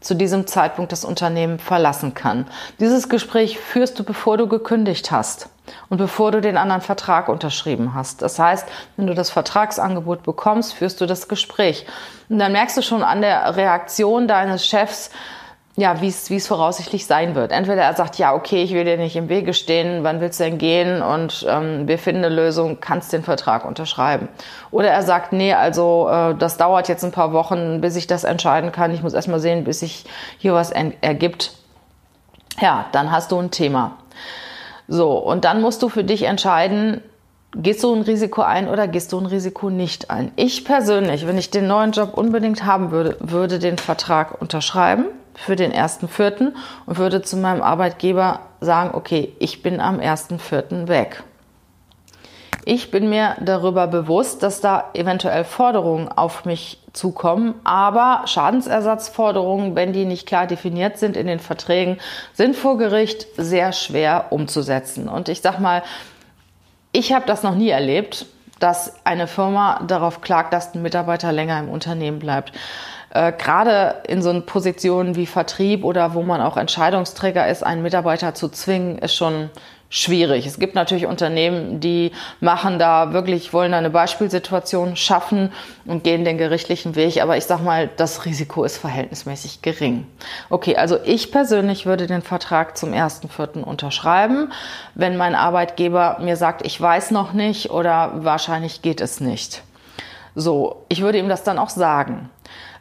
zu 0.00 0.14
diesem 0.14 0.46
Zeitpunkt 0.46 0.92
das 0.92 1.04
Unternehmen 1.04 1.58
verlassen 1.58 2.14
kann? 2.14 2.46
Dieses 2.80 3.08
Gespräch 3.08 3.58
führst 3.58 3.98
du, 3.98 4.04
bevor 4.04 4.36
du 4.38 4.48
gekündigt 4.48 5.10
hast 5.10 5.48
und 5.88 5.98
bevor 5.98 6.32
du 6.32 6.40
den 6.40 6.56
anderen 6.56 6.82
Vertrag 6.82 7.28
unterschrieben 7.28 7.94
hast. 7.94 8.22
Das 8.22 8.38
heißt, 8.38 8.68
wenn 8.96 9.06
du 9.06 9.14
das 9.14 9.30
Vertragsangebot 9.30 10.22
bekommst, 10.22 10.74
führst 10.74 11.00
du 11.00 11.06
das 11.06 11.28
Gespräch. 11.28 11.86
Und 12.28 12.38
dann 12.38 12.52
merkst 12.52 12.76
du 12.76 12.82
schon 12.82 13.02
an 13.02 13.20
der 13.20 13.56
Reaktion 13.56 14.28
deines 14.28 14.66
Chefs, 14.66 15.10
ja, 15.78 16.00
wie 16.00 16.08
es 16.08 16.30
wie 16.30 16.36
es 16.36 16.46
voraussichtlich 16.46 17.04
sein 17.04 17.34
wird. 17.34 17.52
Entweder 17.52 17.82
er 17.82 17.94
sagt, 17.94 18.16
ja, 18.16 18.34
okay, 18.34 18.62
ich 18.62 18.72
will 18.72 18.84
dir 18.84 18.96
nicht 18.96 19.14
im 19.14 19.28
Wege 19.28 19.52
stehen, 19.52 20.04
wann 20.04 20.22
willst 20.22 20.40
du 20.40 20.44
denn 20.44 20.56
gehen 20.56 21.02
und 21.02 21.46
ähm, 21.48 21.86
wir 21.86 21.98
finden 21.98 22.24
eine 22.24 22.34
Lösung, 22.34 22.80
kannst 22.80 23.12
den 23.12 23.22
Vertrag 23.22 23.66
unterschreiben. 23.66 24.28
Oder 24.70 24.88
er 24.88 25.02
sagt, 25.02 25.34
nee, 25.34 25.52
also 25.52 26.08
äh, 26.10 26.34
das 26.34 26.56
dauert 26.56 26.88
jetzt 26.88 27.04
ein 27.04 27.12
paar 27.12 27.34
Wochen, 27.34 27.82
bis 27.82 27.94
ich 27.96 28.06
das 28.06 28.24
entscheiden 28.24 28.72
kann. 28.72 28.90
Ich 28.90 29.02
muss 29.02 29.12
erst 29.12 29.28
mal 29.28 29.38
sehen, 29.38 29.64
bis 29.64 29.80
sich 29.80 30.06
hier 30.38 30.54
was 30.54 30.70
ergibt. 30.70 31.52
Ja, 32.58 32.86
dann 32.92 33.12
hast 33.12 33.30
du 33.30 33.38
ein 33.38 33.50
Thema. 33.50 33.98
So, 34.88 35.18
und 35.18 35.44
dann 35.44 35.60
musst 35.60 35.82
du 35.82 35.88
für 35.88 36.04
dich 36.04 36.22
entscheiden, 36.22 37.02
Gehst 37.58 37.82
du 37.82 37.94
ein 37.94 38.02
Risiko 38.02 38.42
ein 38.42 38.68
oder 38.68 38.86
gehst 38.86 39.12
du 39.12 39.18
ein 39.18 39.24
Risiko 39.24 39.70
nicht 39.70 40.10
ein? 40.10 40.30
Ich 40.36 40.66
persönlich, 40.66 41.26
wenn 41.26 41.38
ich 41.38 41.50
den 41.50 41.66
neuen 41.66 41.92
Job 41.92 42.12
unbedingt 42.12 42.66
haben 42.66 42.90
würde, 42.90 43.16
würde 43.20 43.58
den 43.58 43.78
Vertrag 43.78 44.42
unterschreiben 44.42 45.06
für 45.36 45.56
den 45.56 45.72
ersten 45.72 46.08
Vierten 46.08 46.56
und 46.86 46.98
würde 46.98 47.22
zu 47.22 47.36
meinem 47.36 47.62
Arbeitgeber 47.62 48.40
sagen, 48.60 48.90
okay, 48.94 49.32
ich 49.38 49.62
bin 49.62 49.80
am 49.80 50.00
ersten 50.00 50.38
Vierten 50.38 50.88
weg. 50.88 51.22
Ich 52.68 52.90
bin 52.90 53.08
mir 53.08 53.36
darüber 53.40 53.86
bewusst, 53.86 54.42
dass 54.42 54.60
da 54.60 54.90
eventuell 54.92 55.44
Forderungen 55.44 56.08
auf 56.08 56.44
mich 56.44 56.82
zukommen, 56.92 57.54
aber 57.62 58.22
Schadensersatzforderungen, 58.26 59.76
wenn 59.76 59.92
die 59.92 60.04
nicht 60.04 60.26
klar 60.26 60.48
definiert 60.48 60.98
sind 60.98 61.16
in 61.16 61.28
den 61.28 61.38
Verträgen, 61.38 61.98
sind 62.32 62.56
vor 62.56 62.76
Gericht 62.76 63.28
sehr 63.36 63.72
schwer 63.72 64.26
umzusetzen. 64.30 65.08
Und 65.08 65.28
ich 65.28 65.42
sag 65.42 65.60
mal, 65.60 65.84
ich 66.90 67.12
habe 67.12 67.24
das 67.26 67.44
noch 67.44 67.54
nie 67.54 67.68
erlebt, 67.68 68.26
dass 68.58 68.94
eine 69.04 69.28
Firma 69.28 69.80
darauf 69.86 70.20
klagt, 70.20 70.52
dass 70.52 70.74
ein 70.74 70.82
Mitarbeiter 70.82 71.30
länger 71.30 71.60
im 71.60 71.68
Unternehmen 71.68 72.18
bleibt 72.18 72.52
äh, 73.10 73.32
gerade 73.32 74.02
in 74.08 74.22
so 74.22 74.40
Positionen 74.42 75.16
wie 75.16 75.26
Vertrieb 75.26 75.84
oder 75.84 76.14
wo 76.14 76.22
man 76.22 76.40
auch 76.40 76.56
Entscheidungsträger 76.56 77.48
ist, 77.48 77.62
einen 77.62 77.82
Mitarbeiter 77.82 78.34
zu 78.34 78.48
zwingen, 78.48 78.98
ist 78.98 79.14
schon 79.14 79.50
schwierig. 79.88 80.46
Es 80.46 80.58
gibt 80.58 80.74
natürlich 80.74 81.06
Unternehmen, 81.06 81.80
die 81.80 82.12
machen 82.40 82.78
da 82.78 83.12
wirklich, 83.12 83.52
wollen 83.52 83.72
da 83.72 83.78
eine 83.78 83.90
Beispielsituation 83.90 84.96
schaffen 84.96 85.52
und 85.84 86.02
gehen 86.02 86.24
den 86.24 86.38
gerichtlichen 86.38 86.96
Weg. 86.96 87.22
Aber 87.22 87.36
ich 87.36 87.44
sag 87.44 87.62
mal, 87.62 87.88
das 87.96 88.24
Risiko 88.24 88.64
ist 88.64 88.78
verhältnismäßig 88.78 89.62
gering. 89.62 90.06
Okay, 90.50 90.76
also 90.76 90.98
ich 91.04 91.30
persönlich 91.30 91.86
würde 91.86 92.06
den 92.06 92.22
Vertrag 92.22 92.76
zum 92.76 92.92
1.4. 92.92 93.62
unterschreiben, 93.62 94.52
wenn 94.94 95.16
mein 95.16 95.34
Arbeitgeber 95.34 96.18
mir 96.20 96.36
sagt, 96.36 96.66
ich 96.66 96.80
weiß 96.80 97.12
noch 97.12 97.32
nicht 97.32 97.70
oder 97.70 98.12
wahrscheinlich 98.16 98.82
geht 98.82 99.00
es 99.00 99.20
nicht. 99.20 99.62
So, 100.34 100.84
ich 100.88 101.00
würde 101.00 101.18
ihm 101.18 101.30
das 101.30 101.44
dann 101.44 101.58
auch 101.58 101.70
sagen. 101.70 102.28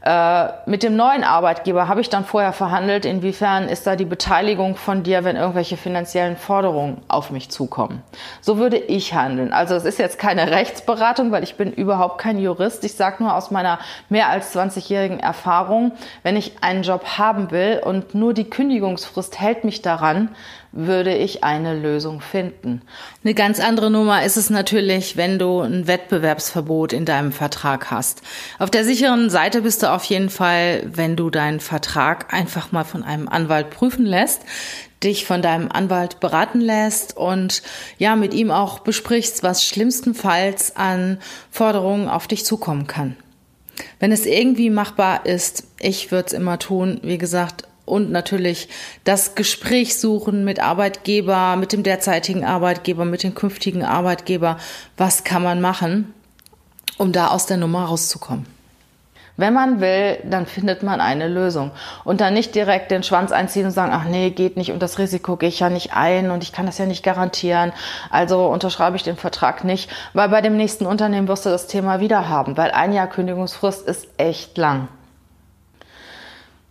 Äh, 0.06 0.50
mit 0.68 0.84
dem 0.84 0.96
neuen 0.96 1.24
Arbeitgeber 1.24 1.88
habe 1.88 2.00
ich 2.00 2.10
dann 2.10 2.26
vorher 2.26 2.54
verhandelt, 2.54 3.06
inwiefern 3.06 3.68
ist 3.68 3.88
da 3.88 3.96
die 3.96 4.06
Beteiligung 4.06 4.76
von 4.76 5.02
dir, 5.02 5.24
wenn 5.24 5.36
irgendwelche 5.36 5.78
finanziellen 5.78 6.38
Forderungen 6.38 7.02
auf 7.08 7.32
mich 7.32 7.50
zukommen. 7.50 8.04
So 8.40 8.60
würde 8.60 8.78
ich 8.78 9.16
handeln. 9.16 9.52
Also 9.52 9.74
es 9.74 9.84
ist 9.84 9.98
jetzt 9.98 10.20
keine 10.20 10.52
Rechtsberatung, 10.52 11.32
weil 11.32 11.44
ich 11.44 11.56
bin 11.56 11.74
überhaupt 11.74 12.20
kein 12.20 12.38
Jurist. 12.38 12.84
Ich 12.84 12.94
sage 12.94 13.24
nur 13.24 13.34
aus 13.34 13.50
meiner 13.50 13.80
mehr 14.10 14.30
als 14.30 14.56
20-jährigen 14.56 15.20
Erfahrung, 15.20 15.92
wenn 16.22 16.38
ich 16.38 16.54
einen 16.62 16.84
Job 16.84 17.18
haben 17.18 17.50
will 17.50 17.82
und 17.84 18.14
nur 18.14 18.36
die 18.36 18.48
Kündigungsfrist 18.48 19.40
hält 19.40 19.64
mich 19.64 19.82
daran, 19.82 20.30
würde 20.76 21.16
ich 21.16 21.44
eine 21.44 21.74
Lösung 21.74 22.20
finden. 22.20 22.82
Eine 23.24 23.34
ganz 23.34 23.60
andere 23.62 23.90
Nummer 23.90 24.24
ist 24.24 24.36
es 24.36 24.50
natürlich, 24.50 25.16
wenn 25.16 25.40
du 25.40 25.62
ein 25.62 25.88
Wettbewerbsverbot 25.88 26.92
in 26.92 27.06
deinem 27.06 27.32
Vertrag 27.32 27.90
hast. 27.90 28.22
Auf 28.60 28.70
der 28.70 28.84
sicheren 28.84 29.30
Seite 29.30 29.62
bist 29.62 29.82
du 29.82 29.92
auf 29.92 30.04
jeden 30.04 30.30
Fall, 30.30 30.84
wenn 30.86 31.16
du 31.16 31.30
deinen 31.30 31.62
Vertrag 31.62 32.34
einfach 32.34 32.74
mal 32.74 32.84
von 32.84 33.04
einem 33.04 33.30
Anwalt 33.30 33.70
prüfen 33.70 34.06
lässt, 34.06 34.42
dich 35.02 35.26
von 35.26 35.42
deinem 35.42 35.72
Anwalt 35.72 36.20
beraten 36.20 36.60
lässt 36.60 37.16
und 37.16 37.64
ja, 37.98 38.18
mit 38.18 38.34
ihm 38.34 38.52
auch 38.52 38.80
besprichst, 38.80 39.44
was 39.44 39.66
schlimmstenfalls 39.66 40.76
an 40.76 41.20
Forderungen 41.52 42.10
auf 42.10 42.28
dich 42.28 42.44
zukommen 42.44 42.86
kann. 42.86 43.16
Wenn 44.00 44.12
es 44.12 44.26
irgendwie 44.26 44.70
machbar 44.70 45.26
ist, 45.26 45.68
ich 45.80 46.12
würde 46.12 46.28
es 46.28 46.34
immer 46.34 46.60
tun, 46.60 47.00
wie 47.04 47.18
gesagt, 47.18 47.64
und 47.86 48.12
natürlich 48.12 48.70
das 49.04 49.36
Gespräch 49.36 50.00
suchen 50.00 50.44
mit 50.44 50.60
Arbeitgeber, 50.60 51.56
mit 51.56 51.72
dem 51.72 51.84
derzeitigen 51.84 52.44
Arbeitgeber, 52.44 53.06
mit 53.06 53.24
dem 53.24 53.36
künftigen 53.36 53.84
Arbeitgeber. 53.84 54.58
Was 54.98 55.24
kann 55.24 55.44
man 55.44 55.62
machen, 55.62 56.14
um 56.98 57.12
da 57.12 57.28
aus 57.28 57.46
der 57.46 57.58
Nummer 57.58 57.86
rauszukommen? 57.86 58.46
Wenn 59.38 59.54
man 59.54 59.82
will, 59.82 60.18
dann 60.24 60.46
findet 60.46 60.82
man 60.82 61.02
eine 61.02 61.28
Lösung. 61.28 61.72
Und 62.06 62.22
dann 62.22 62.34
nicht 62.34 62.56
direkt 62.56 62.90
den 62.90 63.04
Schwanz 63.04 63.34
einziehen 63.34 63.66
und 63.66 63.72
sagen, 63.72 63.92
ach 63.94 64.06
nee, 64.06 64.30
geht 64.30 64.56
nicht 64.56 64.72
und 64.72 64.82
das 64.82 64.98
Risiko 64.98 65.36
gehe 65.36 65.50
ich 65.50 65.60
ja 65.60 65.70
nicht 65.70 65.94
ein 65.94 66.32
und 66.32 66.42
ich 66.42 66.54
kann 66.54 66.66
das 66.66 66.78
ja 66.78 66.86
nicht 66.86 67.04
garantieren. 67.04 67.74
Also 68.10 68.48
unterschreibe 68.48 68.96
ich 68.96 69.04
den 69.04 69.18
Vertrag 69.18 69.66
nicht, 69.66 69.90
weil 70.14 70.30
bei 70.30 70.40
dem 70.40 70.56
nächsten 70.56 70.86
Unternehmen 70.86 71.28
wirst 71.28 71.46
du 71.46 71.50
das 71.50 71.68
Thema 71.68 72.00
wieder 72.00 72.30
haben, 72.30 72.56
weil 72.56 72.72
ein 72.72 72.94
Jahr 72.94 73.08
Kündigungsfrist 73.08 73.86
ist 73.86 74.08
echt 74.18 74.58
lang. 74.58 74.88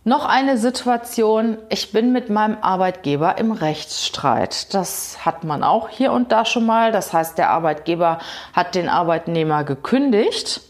Noch 0.07 0.25
eine 0.25 0.59
Situation, 0.59 1.57
ich 1.69 1.91
bin 1.91 2.11
mit 2.11 2.29
meinem 2.29 2.59
Arbeitgeber 2.61 3.39
im 3.39 3.51
Rechtsstreit. 3.51 4.71
Das 4.75 5.25
hat 5.25 5.43
man 5.43 5.63
auch 5.63 5.89
hier 5.89 6.11
und 6.11 6.31
da 6.31 6.45
schon 6.45 6.67
mal. 6.67 6.91
Das 6.91 7.11
heißt, 7.11 7.39
der 7.39 7.49
Arbeitgeber 7.49 8.19
hat 8.53 8.75
den 8.75 8.87
Arbeitnehmer 8.87 9.63
gekündigt. 9.63 10.61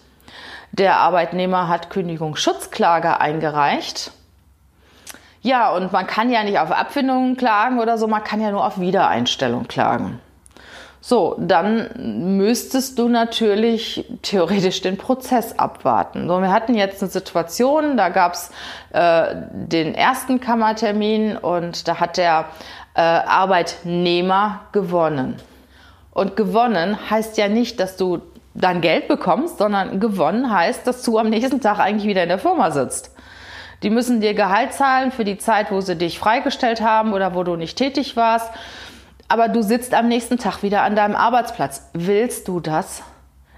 Der 0.71 0.99
Arbeitnehmer 0.99 1.67
hat 1.67 1.89
Kündigungsschutzklage 1.89 3.19
eingereicht. 3.19 4.13
Ja, 5.41 5.69
und 5.73 5.91
man 5.91 6.07
kann 6.07 6.31
ja 6.31 6.41
nicht 6.45 6.59
auf 6.59 6.71
Abfindungen 6.71 7.35
klagen 7.35 7.81
oder 7.81 7.97
so, 7.97 8.07
man 8.07 8.23
kann 8.23 8.39
ja 8.39 8.51
nur 8.51 8.65
auf 8.65 8.79
Wiedereinstellung 8.79 9.67
klagen. 9.67 10.21
So, 11.07 11.35
dann 11.37 12.35
müsstest 12.35 12.97
du 12.97 13.07
natürlich 13.09 14.05
theoretisch 14.23 14.81
den 14.81 14.97
Prozess 14.97 15.59
abwarten. 15.59 16.27
So, 16.27 16.41
wir 16.41 16.51
hatten 16.51 16.73
jetzt 16.73 17.03
eine 17.03 17.11
Situation, 17.11 17.95
da 17.95 18.09
gab's 18.09 18.49
äh, 18.91 19.35
den 19.51 19.93
ersten 19.93 20.39
Kammertermin 20.39 21.37
und 21.37 21.87
da 21.87 21.99
hat 21.99 22.17
der 22.17 22.45
äh, 22.95 23.01
Arbeitnehmer 23.01 24.61
gewonnen. 24.71 25.35
Und 26.09 26.35
gewonnen 26.35 26.97
heißt 27.07 27.37
ja 27.37 27.49
nicht, 27.49 27.79
dass 27.79 27.97
du 27.97 28.23
dann 28.55 28.81
Geld 28.81 29.07
bekommst, 29.07 29.59
sondern 29.59 29.99
gewonnen 29.99 30.51
heißt, 30.51 30.87
dass 30.87 31.03
du 31.03 31.19
am 31.19 31.29
nächsten 31.29 31.61
Tag 31.61 31.77
eigentlich 31.77 32.07
wieder 32.07 32.23
in 32.23 32.29
der 32.29 32.39
Firma 32.39 32.71
sitzt. 32.71 33.15
Die 33.83 33.91
müssen 33.91 34.21
dir 34.21 34.33
Gehalt 34.33 34.73
zahlen 34.73 35.11
für 35.11 35.23
die 35.23 35.37
Zeit, 35.37 35.71
wo 35.71 35.81
sie 35.81 35.97
dich 35.97 36.17
freigestellt 36.17 36.81
haben 36.81 37.13
oder 37.13 37.35
wo 37.35 37.43
du 37.43 37.57
nicht 37.57 37.77
tätig 37.77 38.15
warst 38.15 38.49
aber 39.27 39.47
du 39.47 39.61
sitzt 39.63 39.93
am 39.93 40.07
nächsten 40.07 40.37
Tag 40.37 40.63
wieder 40.63 40.83
an 40.83 40.95
deinem 40.95 41.15
Arbeitsplatz. 41.15 41.89
Willst 41.93 42.47
du 42.47 42.59
das? 42.59 43.01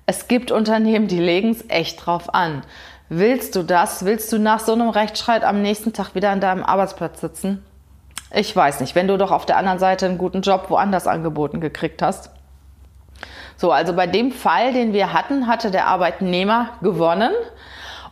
Es 0.05 0.27
gibt 0.27 0.51
Unternehmen, 0.51 1.07
die 1.07 1.19
legen 1.19 1.51
es 1.51 1.65
echt 1.69 2.05
drauf 2.05 2.33
an. 2.33 2.63
Willst 3.09 3.55
du 3.55 3.63
das? 3.63 4.05
Willst 4.05 4.31
du 4.31 4.39
nach 4.39 4.59
so 4.59 4.73
einem 4.73 4.89
Rechtsstreit 4.89 5.43
am 5.43 5.61
nächsten 5.61 5.93
Tag 5.93 6.15
wieder 6.15 6.29
an 6.29 6.41
deinem 6.41 6.63
Arbeitsplatz 6.63 7.21
sitzen? 7.21 7.63
Ich 8.33 8.53
weiß 8.53 8.81
nicht, 8.81 8.95
wenn 8.95 9.07
du 9.07 9.17
doch 9.17 9.31
auf 9.31 9.45
der 9.45 9.57
anderen 9.57 9.79
Seite 9.79 10.05
einen 10.05 10.17
guten 10.17 10.41
Job 10.41 10.69
woanders 10.69 11.07
angeboten 11.07 11.61
gekriegt 11.61 12.01
hast. 12.01 12.29
So, 13.55 13.71
also 13.71 13.93
bei 13.93 14.07
dem 14.07 14.31
Fall, 14.31 14.73
den 14.73 14.93
wir 14.93 15.13
hatten, 15.13 15.47
hatte 15.47 15.71
der 15.71 15.87
Arbeitnehmer 15.87 16.69
gewonnen 16.81 17.31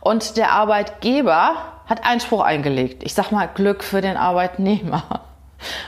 und 0.00 0.36
der 0.36 0.52
Arbeitgeber 0.52 1.56
hat 1.86 2.04
Einspruch 2.04 2.40
eingelegt. 2.40 3.02
Ich 3.04 3.14
sag 3.14 3.30
mal 3.30 3.46
Glück 3.46 3.84
für 3.84 4.00
den 4.00 4.16
Arbeitnehmer 4.16 5.25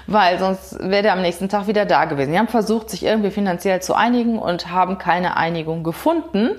weil 0.06 0.38
sonst 0.38 0.78
wäre 0.80 1.02
der 1.02 1.12
am 1.12 1.22
nächsten 1.22 1.48
Tag 1.48 1.66
wieder 1.66 1.84
da 1.84 2.06
gewesen. 2.06 2.32
Die 2.32 2.38
haben 2.38 2.48
versucht, 2.48 2.90
sich 2.90 3.04
irgendwie 3.04 3.30
finanziell 3.30 3.80
zu 3.82 3.94
einigen 3.94 4.38
und 4.38 4.70
haben 4.70 4.98
keine 4.98 5.36
Einigung 5.36 5.84
gefunden. 5.84 6.50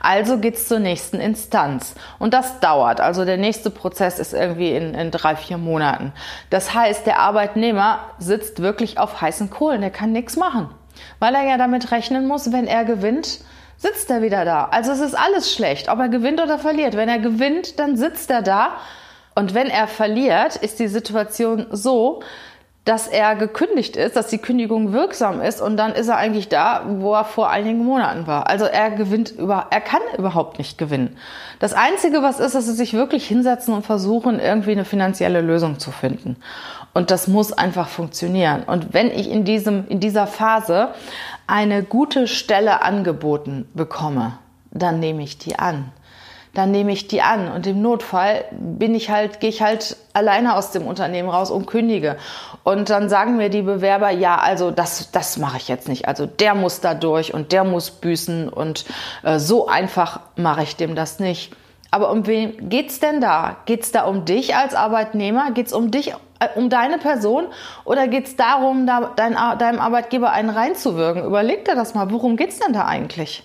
Also 0.00 0.38
geht's 0.38 0.68
zur 0.68 0.78
nächsten 0.78 1.20
Instanz. 1.20 1.94
Und 2.18 2.34
das 2.34 2.60
dauert. 2.60 3.00
Also 3.00 3.24
der 3.24 3.36
nächste 3.36 3.70
Prozess 3.70 4.18
ist 4.18 4.32
irgendwie 4.32 4.74
in, 4.74 4.94
in 4.94 5.10
drei, 5.10 5.36
vier 5.36 5.58
Monaten. 5.58 6.12
Das 6.50 6.74
heißt, 6.74 7.06
der 7.06 7.18
Arbeitnehmer 7.18 8.00
sitzt 8.18 8.62
wirklich 8.62 8.98
auf 8.98 9.20
heißen 9.20 9.50
Kohlen. 9.50 9.80
Der 9.80 9.90
kann 9.90 10.12
nichts 10.12 10.36
machen, 10.36 10.68
weil 11.18 11.34
er 11.34 11.44
ja 11.44 11.58
damit 11.58 11.90
rechnen 11.90 12.26
muss, 12.26 12.52
wenn 12.52 12.66
er 12.66 12.84
gewinnt, 12.84 13.40
sitzt 13.76 14.10
er 14.10 14.22
wieder 14.22 14.44
da. 14.44 14.68
Also 14.70 14.92
es 14.92 15.00
ist 15.00 15.14
alles 15.14 15.52
schlecht, 15.52 15.88
ob 15.88 15.98
er 15.98 16.08
gewinnt 16.08 16.40
oder 16.40 16.58
verliert. 16.58 16.96
Wenn 16.96 17.08
er 17.08 17.18
gewinnt, 17.18 17.80
dann 17.80 17.96
sitzt 17.96 18.30
er 18.30 18.42
da. 18.42 18.76
Und 19.34 19.54
wenn 19.54 19.68
er 19.68 19.88
verliert, 19.88 20.56
ist 20.56 20.78
die 20.78 20.88
Situation 20.88 21.66
so, 21.70 22.22
dass 22.84 23.06
er 23.06 23.36
gekündigt 23.36 23.96
ist, 23.96 24.16
dass 24.16 24.26
die 24.26 24.38
Kündigung 24.38 24.92
wirksam 24.92 25.40
ist 25.40 25.60
und 25.60 25.76
dann 25.76 25.92
ist 25.92 26.08
er 26.08 26.16
eigentlich 26.16 26.48
da, 26.48 26.82
wo 26.88 27.14
er 27.14 27.24
vor 27.24 27.48
einigen 27.48 27.84
Monaten 27.84 28.26
war. 28.26 28.48
Also 28.48 28.64
er 28.64 28.90
gewinnt 28.90 29.30
über, 29.30 29.68
er 29.70 29.80
kann 29.80 30.00
überhaupt 30.18 30.58
nicht 30.58 30.78
gewinnen. 30.78 31.16
Das 31.60 31.74
einzige, 31.74 32.22
was 32.22 32.40
ist, 32.40 32.56
dass 32.56 32.66
sie 32.66 32.72
sich 32.72 32.92
wirklich 32.92 33.26
hinsetzen 33.26 33.72
und 33.72 33.86
versuchen, 33.86 34.40
irgendwie 34.40 34.72
eine 34.72 34.84
finanzielle 34.84 35.42
Lösung 35.42 35.78
zu 35.78 35.92
finden. 35.92 36.36
Und 36.92 37.12
das 37.12 37.28
muss 37.28 37.52
einfach 37.52 37.88
funktionieren. 37.88 38.64
Und 38.64 38.92
wenn 38.92 39.12
ich 39.12 39.30
in 39.30 39.44
diesem, 39.44 39.86
in 39.86 40.00
dieser 40.00 40.26
Phase 40.26 40.88
eine 41.46 41.84
gute 41.84 42.26
Stelle 42.26 42.82
angeboten 42.82 43.68
bekomme, 43.74 44.38
dann 44.72 44.98
nehme 44.98 45.22
ich 45.22 45.38
die 45.38 45.58
an 45.58 45.92
dann 46.54 46.70
nehme 46.70 46.92
ich 46.92 47.08
die 47.08 47.22
an. 47.22 47.50
Und 47.50 47.66
im 47.66 47.80
Notfall 47.80 48.44
bin 48.50 48.94
ich 48.94 49.10
halt, 49.10 49.40
gehe 49.40 49.50
ich 49.50 49.62
halt 49.62 49.96
alleine 50.12 50.54
aus 50.54 50.70
dem 50.70 50.86
Unternehmen 50.86 51.28
raus 51.28 51.50
und 51.50 51.66
kündige. 51.66 52.16
Und 52.62 52.90
dann 52.90 53.08
sagen 53.08 53.36
mir 53.36 53.48
die 53.48 53.62
Bewerber, 53.62 54.10
ja, 54.10 54.36
also 54.36 54.70
das, 54.70 55.10
das 55.12 55.38
mache 55.38 55.56
ich 55.56 55.68
jetzt 55.68 55.88
nicht. 55.88 56.08
Also 56.08 56.26
der 56.26 56.54
muss 56.54 56.80
da 56.80 56.94
durch 56.94 57.32
und 57.32 57.52
der 57.52 57.64
muss 57.64 57.90
büßen 57.90 58.48
und 58.48 58.84
äh, 59.22 59.38
so 59.38 59.66
einfach 59.66 60.20
mache 60.36 60.62
ich 60.62 60.76
dem 60.76 60.94
das 60.94 61.18
nicht. 61.18 61.52
Aber 61.90 62.10
um 62.10 62.26
wen 62.26 62.70
geht's 62.70 63.00
denn 63.00 63.20
da? 63.20 63.56
Geht's 63.66 63.92
da 63.92 64.04
um 64.04 64.24
dich 64.24 64.56
als 64.56 64.74
Arbeitnehmer? 64.74 65.50
Geht's 65.52 65.72
um 65.72 65.90
dich, 65.90 66.12
äh, 66.12 66.48
um 66.54 66.70
deine 66.70 66.98
Person? 66.98 67.46
Oder 67.84 68.08
geht's 68.08 68.36
darum, 68.36 68.86
da 68.86 69.12
dein, 69.16 69.36
deinem 69.58 69.80
Arbeitgeber 69.80 70.30
einen 70.32 70.50
reinzuwirken? 70.50 71.24
Überleg 71.24 71.64
dir 71.64 71.74
das 71.74 71.94
mal. 71.94 72.10
Worum 72.10 72.36
geht's 72.36 72.58
denn 72.58 72.72
da 72.72 72.86
eigentlich? 72.86 73.42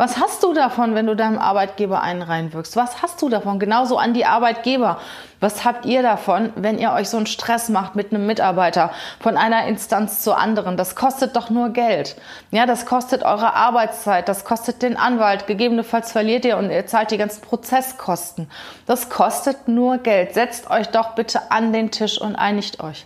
Was 0.00 0.18
hast 0.18 0.42
du 0.44 0.54
davon, 0.54 0.94
wenn 0.94 1.04
du 1.04 1.14
deinem 1.14 1.38
Arbeitgeber 1.38 2.00
einen 2.00 2.22
reinwirkst? 2.22 2.74
Was 2.74 3.02
hast 3.02 3.20
du 3.20 3.28
davon? 3.28 3.58
Genauso 3.58 3.98
an 3.98 4.14
die 4.14 4.24
Arbeitgeber. 4.24 4.98
Was 5.40 5.66
habt 5.66 5.84
ihr 5.84 6.02
davon, 6.02 6.54
wenn 6.56 6.78
ihr 6.78 6.92
euch 6.92 7.10
so 7.10 7.18
einen 7.18 7.26
Stress 7.26 7.68
macht 7.68 7.96
mit 7.96 8.10
einem 8.10 8.26
Mitarbeiter 8.26 8.92
von 9.20 9.36
einer 9.36 9.66
Instanz 9.66 10.22
zur 10.22 10.38
anderen? 10.38 10.78
Das 10.78 10.96
kostet 10.96 11.36
doch 11.36 11.50
nur 11.50 11.74
Geld. 11.74 12.16
Ja, 12.50 12.64
das 12.64 12.86
kostet 12.86 13.24
eure 13.24 13.52
Arbeitszeit, 13.52 14.26
das 14.26 14.46
kostet 14.46 14.80
den 14.80 14.96
Anwalt. 14.96 15.46
Gegebenenfalls 15.46 16.12
verliert 16.12 16.46
ihr 16.46 16.56
und 16.56 16.70
ihr 16.70 16.86
zahlt 16.86 17.10
die 17.10 17.18
ganzen 17.18 17.42
Prozesskosten. 17.42 18.50
Das 18.86 19.10
kostet 19.10 19.68
nur 19.68 19.98
Geld. 19.98 20.32
Setzt 20.32 20.70
euch 20.70 20.88
doch 20.88 21.14
bitte 21.14 21.50
an 21.50 21.74
den 21.74 21.90
Tisch 21.90 22.18
und 22.18 22.36
einigt 22.36 22.82
euch 22.82 23.04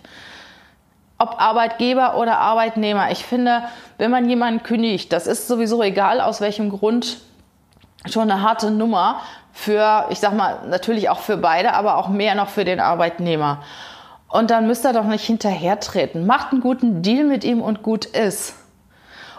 ob 1.18 1.40
Arbeitgeber 1.40 2.16
oder 2.16 2.38
Arbeitnehmer. 2.38 3.10
Ich 3.10 3.24
finde, 3.24 3.62
wenn 3.98 4.10
man 4.10 4.28
jemanden 4.28 4.62
kündigt, 4.62 5.12
das 5.12 5.26
ist 5.26 5.48
sowieso 5.48 5.82
egal, 5.82 6.20
aus 6.20 6.40
welchem 6.40 6.70
Grund, 6.70 7.18
schon 8.06 8.30
eine 8.30 8.42
harte 8.42 8.70
Nummer 8.70 9.20
für, 9.52 10.06
ich 10.10 10.18
sag 10.18 10.34
mal, 10.34 10.66
natürlich 10.68 11.08
auch 11.08 11.20
für 11.20 11.36
beide, 11.36 11.74
aber 11.74 11.96
auch 11.96 12.08
mehr 12.08 12.34
noch 12.34 12.48
für 12.48 12.64
den 12.64 12.80
Arbeitnehmer. 12.80 13.62
Und 14.28 14.50
dann 14.50 14.66
müsst 14.66 14.84
ihr 14.84 14.92
doch 14.92 15.04
nicht 15.04 15.24
hinterhertreten. 15.24 16.26
Macht 16.26 16.50
einen 16.50 16.60
guten 16.60 17.02
Deal 17.02 17.24
mit 17.24 17.44
ihm 17.44 17.62
und 17.62 17.82
gut 17.82 18.04
ist. 18.04 18.56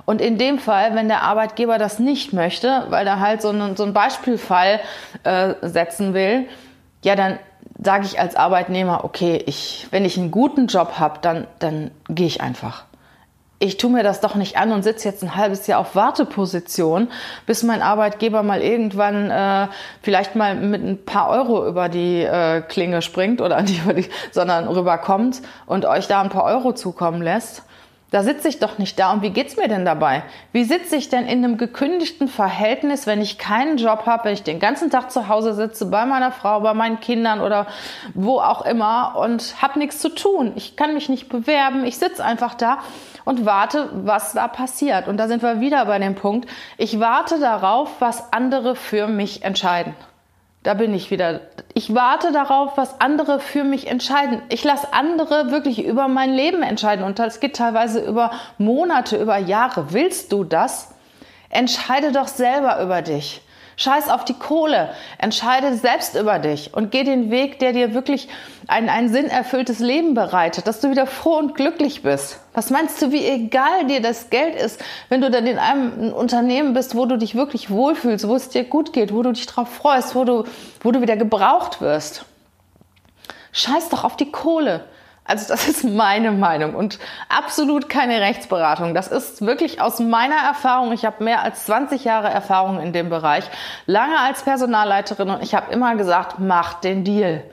Und 0.05 0.21
in 0.21 0.37
dem 0.37 0.59
Fall, 0.59 0.95
wenn 0.95 1.07
der 1.07 1.23
Arbeitgeber 1.23 1.77
das 1.77 1.99
nicht 1.99 2.31
möchte, 2.31 2.85
weil 2.89 3.05
er 3.05 3.19
halt 3.19 3.41
so 3.41 3.49
einen, 3.49 3.75
so 3.75 3.83
einen 3.83 3.93
Beispielfall 3.93 4.79
äh, 5.23 5.55
setzen 5.61 6.13
will, 6.13 6.47
ja, 7.03 7.15
dann 7.15 7.39
sage 7.81 8.05
ich 8.05 8.19
als 8.19 8.35
Arbeitnehmer, 8.35 9.03
okay, 9.03 9.43
ich, 9.45 9.87
wenn 9.91 10.05
ich 10.05 10.17
einen 10.17 10.31
guten 10.31 10.67
Job 10.67 10.93
habe, 10.99 11.19
dann, 11.21 11.47
dann 11.59 11.91
gehe 12.09 12.27
ich 12.27 12.41
einfach. 12.41 12.85
ich 13.59 13.77
tue 13.77 13.89
mir 13.89 14.03
das 14.03 14.19
doch 14.19 14.35
nicht 14.35 14.57
an 14.57 14.71
und 14.71 14.83
sitze 14.83 15.07
jetzt 15.07 15.23
ein 15.23 15.35
halbes 15.35 15.65
Jahr 15.67 15.79
auf 15.79 15.95
Warteposition, 15.95 17.09
bis 17.45 17.63
mein 17.63 17.81
Arbeitgeber 17.81 18.43
mal 18.43 18.61
irgendwann 18.61 19.31
äh, 19.31 19.67
vielleicht 20.01 20.35
mal 20.35 20.55
mit 20.55 20.83
ein 20.83 21.05
paar 21.05 21.29
Euro 21.29 21.67
über 21.67 21.89
die 21.89 22.21
äh, 22.21 22.61
Klinge 22.61 23.01
springt 23.01 23.41
oder 23.41 23.61
die, 23.61 23.79
sondern 24.31 24.67
rüberkommt 24.67 25.41
und 25.65 25.85
euch 25.85 26.07
da 26.07 26.21
ein 26.21 26.29
paar 26.29 26.43
Euro 26.43 26.73
zukommen 26.73 27.21
lässt. 27.21 27.63
Da 28.15 28.23
sitze 28.23 28.47
ich 28.47 28.59
doch 28.59 28.77
nicht 28.77 28.97
da. 28.97 29.11
Und 29.11 29.23
wie 29.23 29.31
geht's 29.31 29.57
mir 29.57 29.67
denn 29.67 29.83
dabei? 29.83 30.23
Wie 30.53 30.63
sitze 30.63 30.95
ich 30.95 31.09
denn 31.09 31.25
in 31.27 31.43
einem 31.43 31.57
gekündigten 31.57 32.29
Verhältnis, 32.29 33.07
wenn 33.07 33.19
ich 33.19 33.37
keinen 33.37 33.75
Job 33.75 34.05
habe, 34.05 34.23
wenn 34.23 34.33
ich 34.33 34.43
den 34.43 34.61
ganzen 34.61 34.89
Tag 34.89 35.11
zu 35.11 35.27
Hause 35.27 35.53
sitze, 35.53 35.87
bei 35.87 36.05
meiner 36.05 36.31
Frau, 36.31 36.61
bei 36.61 36.73
meinen 36.73 37.01
Kindern 37.01 37.41
oder 37.41 37.67
wo 38.13 38.39
auch 38.39 38.65
immer 38.65 39.17
und 39.17 39.61
habe 39.61 39.79
nichts 39.79 39.99
zu 39.99 40.07
tun? 40.07 40.53
Ich 40.55 40.77
kann 40.77 40.93
mich 40.93 41.09
nicht 41.09 41.27
bewerben. 41.27 41.83
Ich 41.83 41.97
sitze 41.97 42.23
einfach 42.23 42.53
da 42.53 42.77
und 43.25 43.45
warte, 43.45 43.89
was 43.91 44.31
da 44.31 44.47
passiert. 44.47 45.09
Und 45.09 45.17
da 45.17 45.27
sind 45.27 45.43
wir 45.43 45.59
wieder 45.59 45.83
bei 45.83 45.99
dem 45.99 46.15
Punkt. 46.15 46.49
Ich 46.77 47.01
warte 47.01 47.37
darauf, 47.37 47.99
was 47.99 48.31
andere 48.31 48.77
für 48.77 49.07
mich 49.07 49.43
entscheiden. 49.43 49.93
Da 50.65 50.73
bin 50.73 50.95
ich 50.95 51.11
wieder. 51.11 51.41
Ich 51.75 51.93
warte 51.93 52.31
darauf, 52.31 52.75
was 52.75 52.99
andere 52.99 53.39
für 53.39 53.63
mich 53.63 53.85
entscheiden. 53.85 54.41
Ich 54.49 54.63
lasse 54.63 54.93
andere 54.93 55.51
wirklich 55.51 55.85
über 55.85 56.07
mein 56.07 56.33
Leben 56.33 56.63
entscheiden. 56.63 57.05
Und 57.05 57.19
das 57.19 57.39
geht 57.39 57.55
teilweise 57.55 57.99
über 58.03 58.31
Monate, 58.57 59.15
über 59.17 59.37
Jahre. 59.37 59.93
Willst 59.93 60.31
du 60.31 60.43
das? 60.43 60.95
Entscheide 61.51 62.11
doch 62.11 62.27
selber 62.27 62.81
über 62.81 63.03
dich. 63.03 63.41
Scheiß 63.77 64.09
auf 64.09 64.25
die 64.25 64.33
Kohle. 64.33 64.89
Entscheide 65.17 65.75
selbst 65.75 66.15
über 66.15 66.39
dich 66.39 66.73
und 66.73 66.91
geh 66.91 67.03
den 67.03 67.31
Weg, 67.31 67.59
der 67.59 67.73
dir 67.73 67.93
wirklich 67.93 68.27
ein, 68.67 68.89
ein 68.89 69.09
sinnerfülltes 69.09 69.79
Leben 69.79 70.13
bereitet, 70.13 70.67
dass 70.67 70.79
du 70.79 70.89
wieder 70.89 71.07
froh 71.07 71.37
und 71.37 71.55
glücklich 71.55 72.03
bist. 72.03 72.39
Was 72.53 72.69
meinst 72.69 73.01
du, 73.01 73.11
wie 73.11 73.25
egal 73.25 73.85
dir 73.87 74.01
das 74.01 74.29
Geld 74.29 74.55
ist, 74.55 74.81
wenn 75.09 75.21
du 75.21 75.29
dann 75.29 75.45
in 75.45 75.59
einem 75.59 76.13
Unternehmen 76.13 76.73
bist, 76.73 76.95
wo 76.95 77.05
du 77.05 77.17
dich 77.17 77.35
wirklich 77.35 77.69
wohlfühlst, 77.69 78.27
wo 78.27 78.35
es 78.35 78.49
dir 78.49 78.63
gut 78.63 78.93
geht, 78.93 79.13
wo 79.13 79.21
du 79.23 79.33
dich 79.33 79.45
drauf 79.45 79.69
freust, 79.69 80.15
wo 80.15 80.23
du, 80.23 80.45
wo 80.81 80.91
du 80.91 81.01
wieder 81.01 81.17
gebraucht 81.17 81.81
wirst? 81.81 82.25
Scheiß 83.51 83.89
doch 83.89 84.03
auf 84.03 84.15
die 84.15 84.31
Kohle. 84.31 84.85
Also 85.27 85.47
das 85.47 85.67
ist 85.67 85.83
meine 85.83 86.31
Meinung 86.31 86.75
und 86.75 86.99
absolut 87.29 87.89
keine 87.89 88.21
Rechtsberatung. 88.21 88.93
Das 88.93 89.07
ist 89.07 89.43
wirklich 89.43 89.81
aus 89.81 89.99
meiner 89.99 90.35
Erfahrung. 90.35 90.93
Ich 90.93 91.03
habe 91.03 91.23
mehr 91.23 91.41
als 91.41 91.65
20 91.65 92.03
Jahre 92.03 92.29
Erfahrung 92.29 92.79
in 92.79 92.93
dem 92.93 93.09
Bereich, 93.09 93.45
lange 93.87 94.19
als 94.19 94.43
Personalleiterin 94.43 95.31
und 95.31 95.41
ich 95.41 95.55
habe 95.55 95.73
immer 95.73 95.95
gesagt, 95.95 96.37
mach 96.37 96.75
den 96.75 97.03
Deal. 97.03 97.43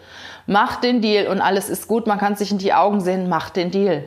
Mach 0.46 0.76
den 0.76 1.00
Deal 1.00 1.28
und 1.28 1.40
alles 1.40 1.70
ist 1.70 1.88
gut, 1.88 2.06
man 2.06 2.18
kann 2.18 2.36
sich 2.36 2.50
in 2.50 2.58
die 2.58 2.74
Augen 2.74 3.00
sehen, 3.00 3.30
mach 3.30 3.48
den 3.48 3.70
Deal. 3.70 4.04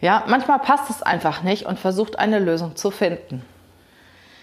Ja, 0.00 0.22
manchmal 0.26 0.60
passt 0.60 0.88
es 0.88 1.02
einfach 1.02 1.42
nicht 1.42 1.66
und 1.66 1.78
versucht 1.78 2.18
eine 2.18 2.38
Lösung 2.38 2.76
zu 2.76 2.90
finden. 2.90 3.44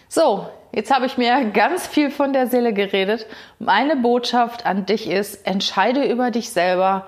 So, 0.09 0.47
jetzt 0.71 0.93
habe 0.93 1.07
ich 1.07 1.17
mir 1.17 1.45
ganz 1.45 1.87
viel 1.87 2.11
von 2.11 2.33
der 2.33 2.45
Seele 2.45 2.71
geredet. 2.71 3.25
Meine 3.57 3.95
Botschaft 3.95 4.67
an 4.67 4.85
dich 4.85 5.09
ist, 5.09 5.47
entscheide 5.47 6.03
über 6.03 6.29
dich 6.29 6.51
selber. 6.51 7.07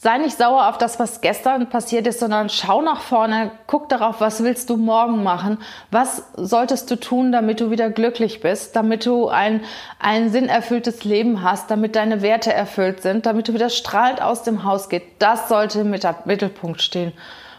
Sei 0.00 0.16
nicht 0.18 0.38
sauer 0.38 0.68
auf 0.68 0.78
das, 0.78 1.00
was 1.00 1.22
gestern 1.22 1.70
passiert 1.70 2.06
ist, 2.06 2.20
sondern 2.20 2.50
schau 2.50 2.82
nach 2.82 3.00
vorne, 3.00 3.50
guck 3.66 3.88
darauf, 3.88 4.20
was 4.20 4.44
willst 4.44 4.70
du 4.70 4.76
morgen 4.76 5.24
machen, 5.24 5.58
was 5.90 6.22
solltest 6.36 6.88
du 6.92 6.94
tun, 6.94 7.32
damit 7.32 7.58
du 7.58 7.72
wieder 7.72 7.90
glücklich 7.90 8.40
bist, 8.40 8.76
damit 8.76 9.04
du 9.06 9.26
ein, 9.26 9.60
ein 9.98 10.30
sinnerfülltes 10.30 11.02
Leben 11.02 11.42
hast, 11.42 11.68
damit 11.72 11.96
deine 11.96 12.22
Werte 12.22 12.52
erfüllt 12.52 13.02
sind, 13.02 13.26
damit 13.26 13.48
du 13.48 13.54
wieder 13.54 13.70
strahlend 13.70 14.22
aus 14.22 14.44
dem 14.44 14.62
Haus 14.62 14.88
geht. 14.88 15.02
Das 15.18 15.48
sollte 15.48 15.80
im 15.80 15.90
Mittelpunkt 15.90 16.80
stehen 16.80 17.12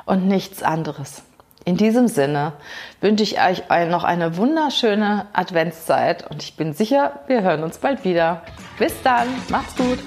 und 0.05 0.25
nichts 0.25 0.63
anderes. 0.63 1.23
In 1.65 1.75
diesem 1.75 2.07
Sinne 2.07 2.53
wünsche 3.01 3.23
ich 3.23 3.37
euch 3.41 3.63
noch 3.89 4.05
eine 4.05 4.37
wunderschöne 4.37 5.27
Adventszeit 5.33 6.25
und 6.31 6.41
ich 6.41 6.55
bin 6.55 6.71
sicher, 6.71 7.19
wir 7.27 7.41
hören 7.41 7.63
uns 7.63 7.79
bald 7.79 8.05
wieder. 8.05 8.43
Bis 8.77 8.93
dann, 9.03 9.27
macht's 9.49 9.75
gut. 9.75 9.99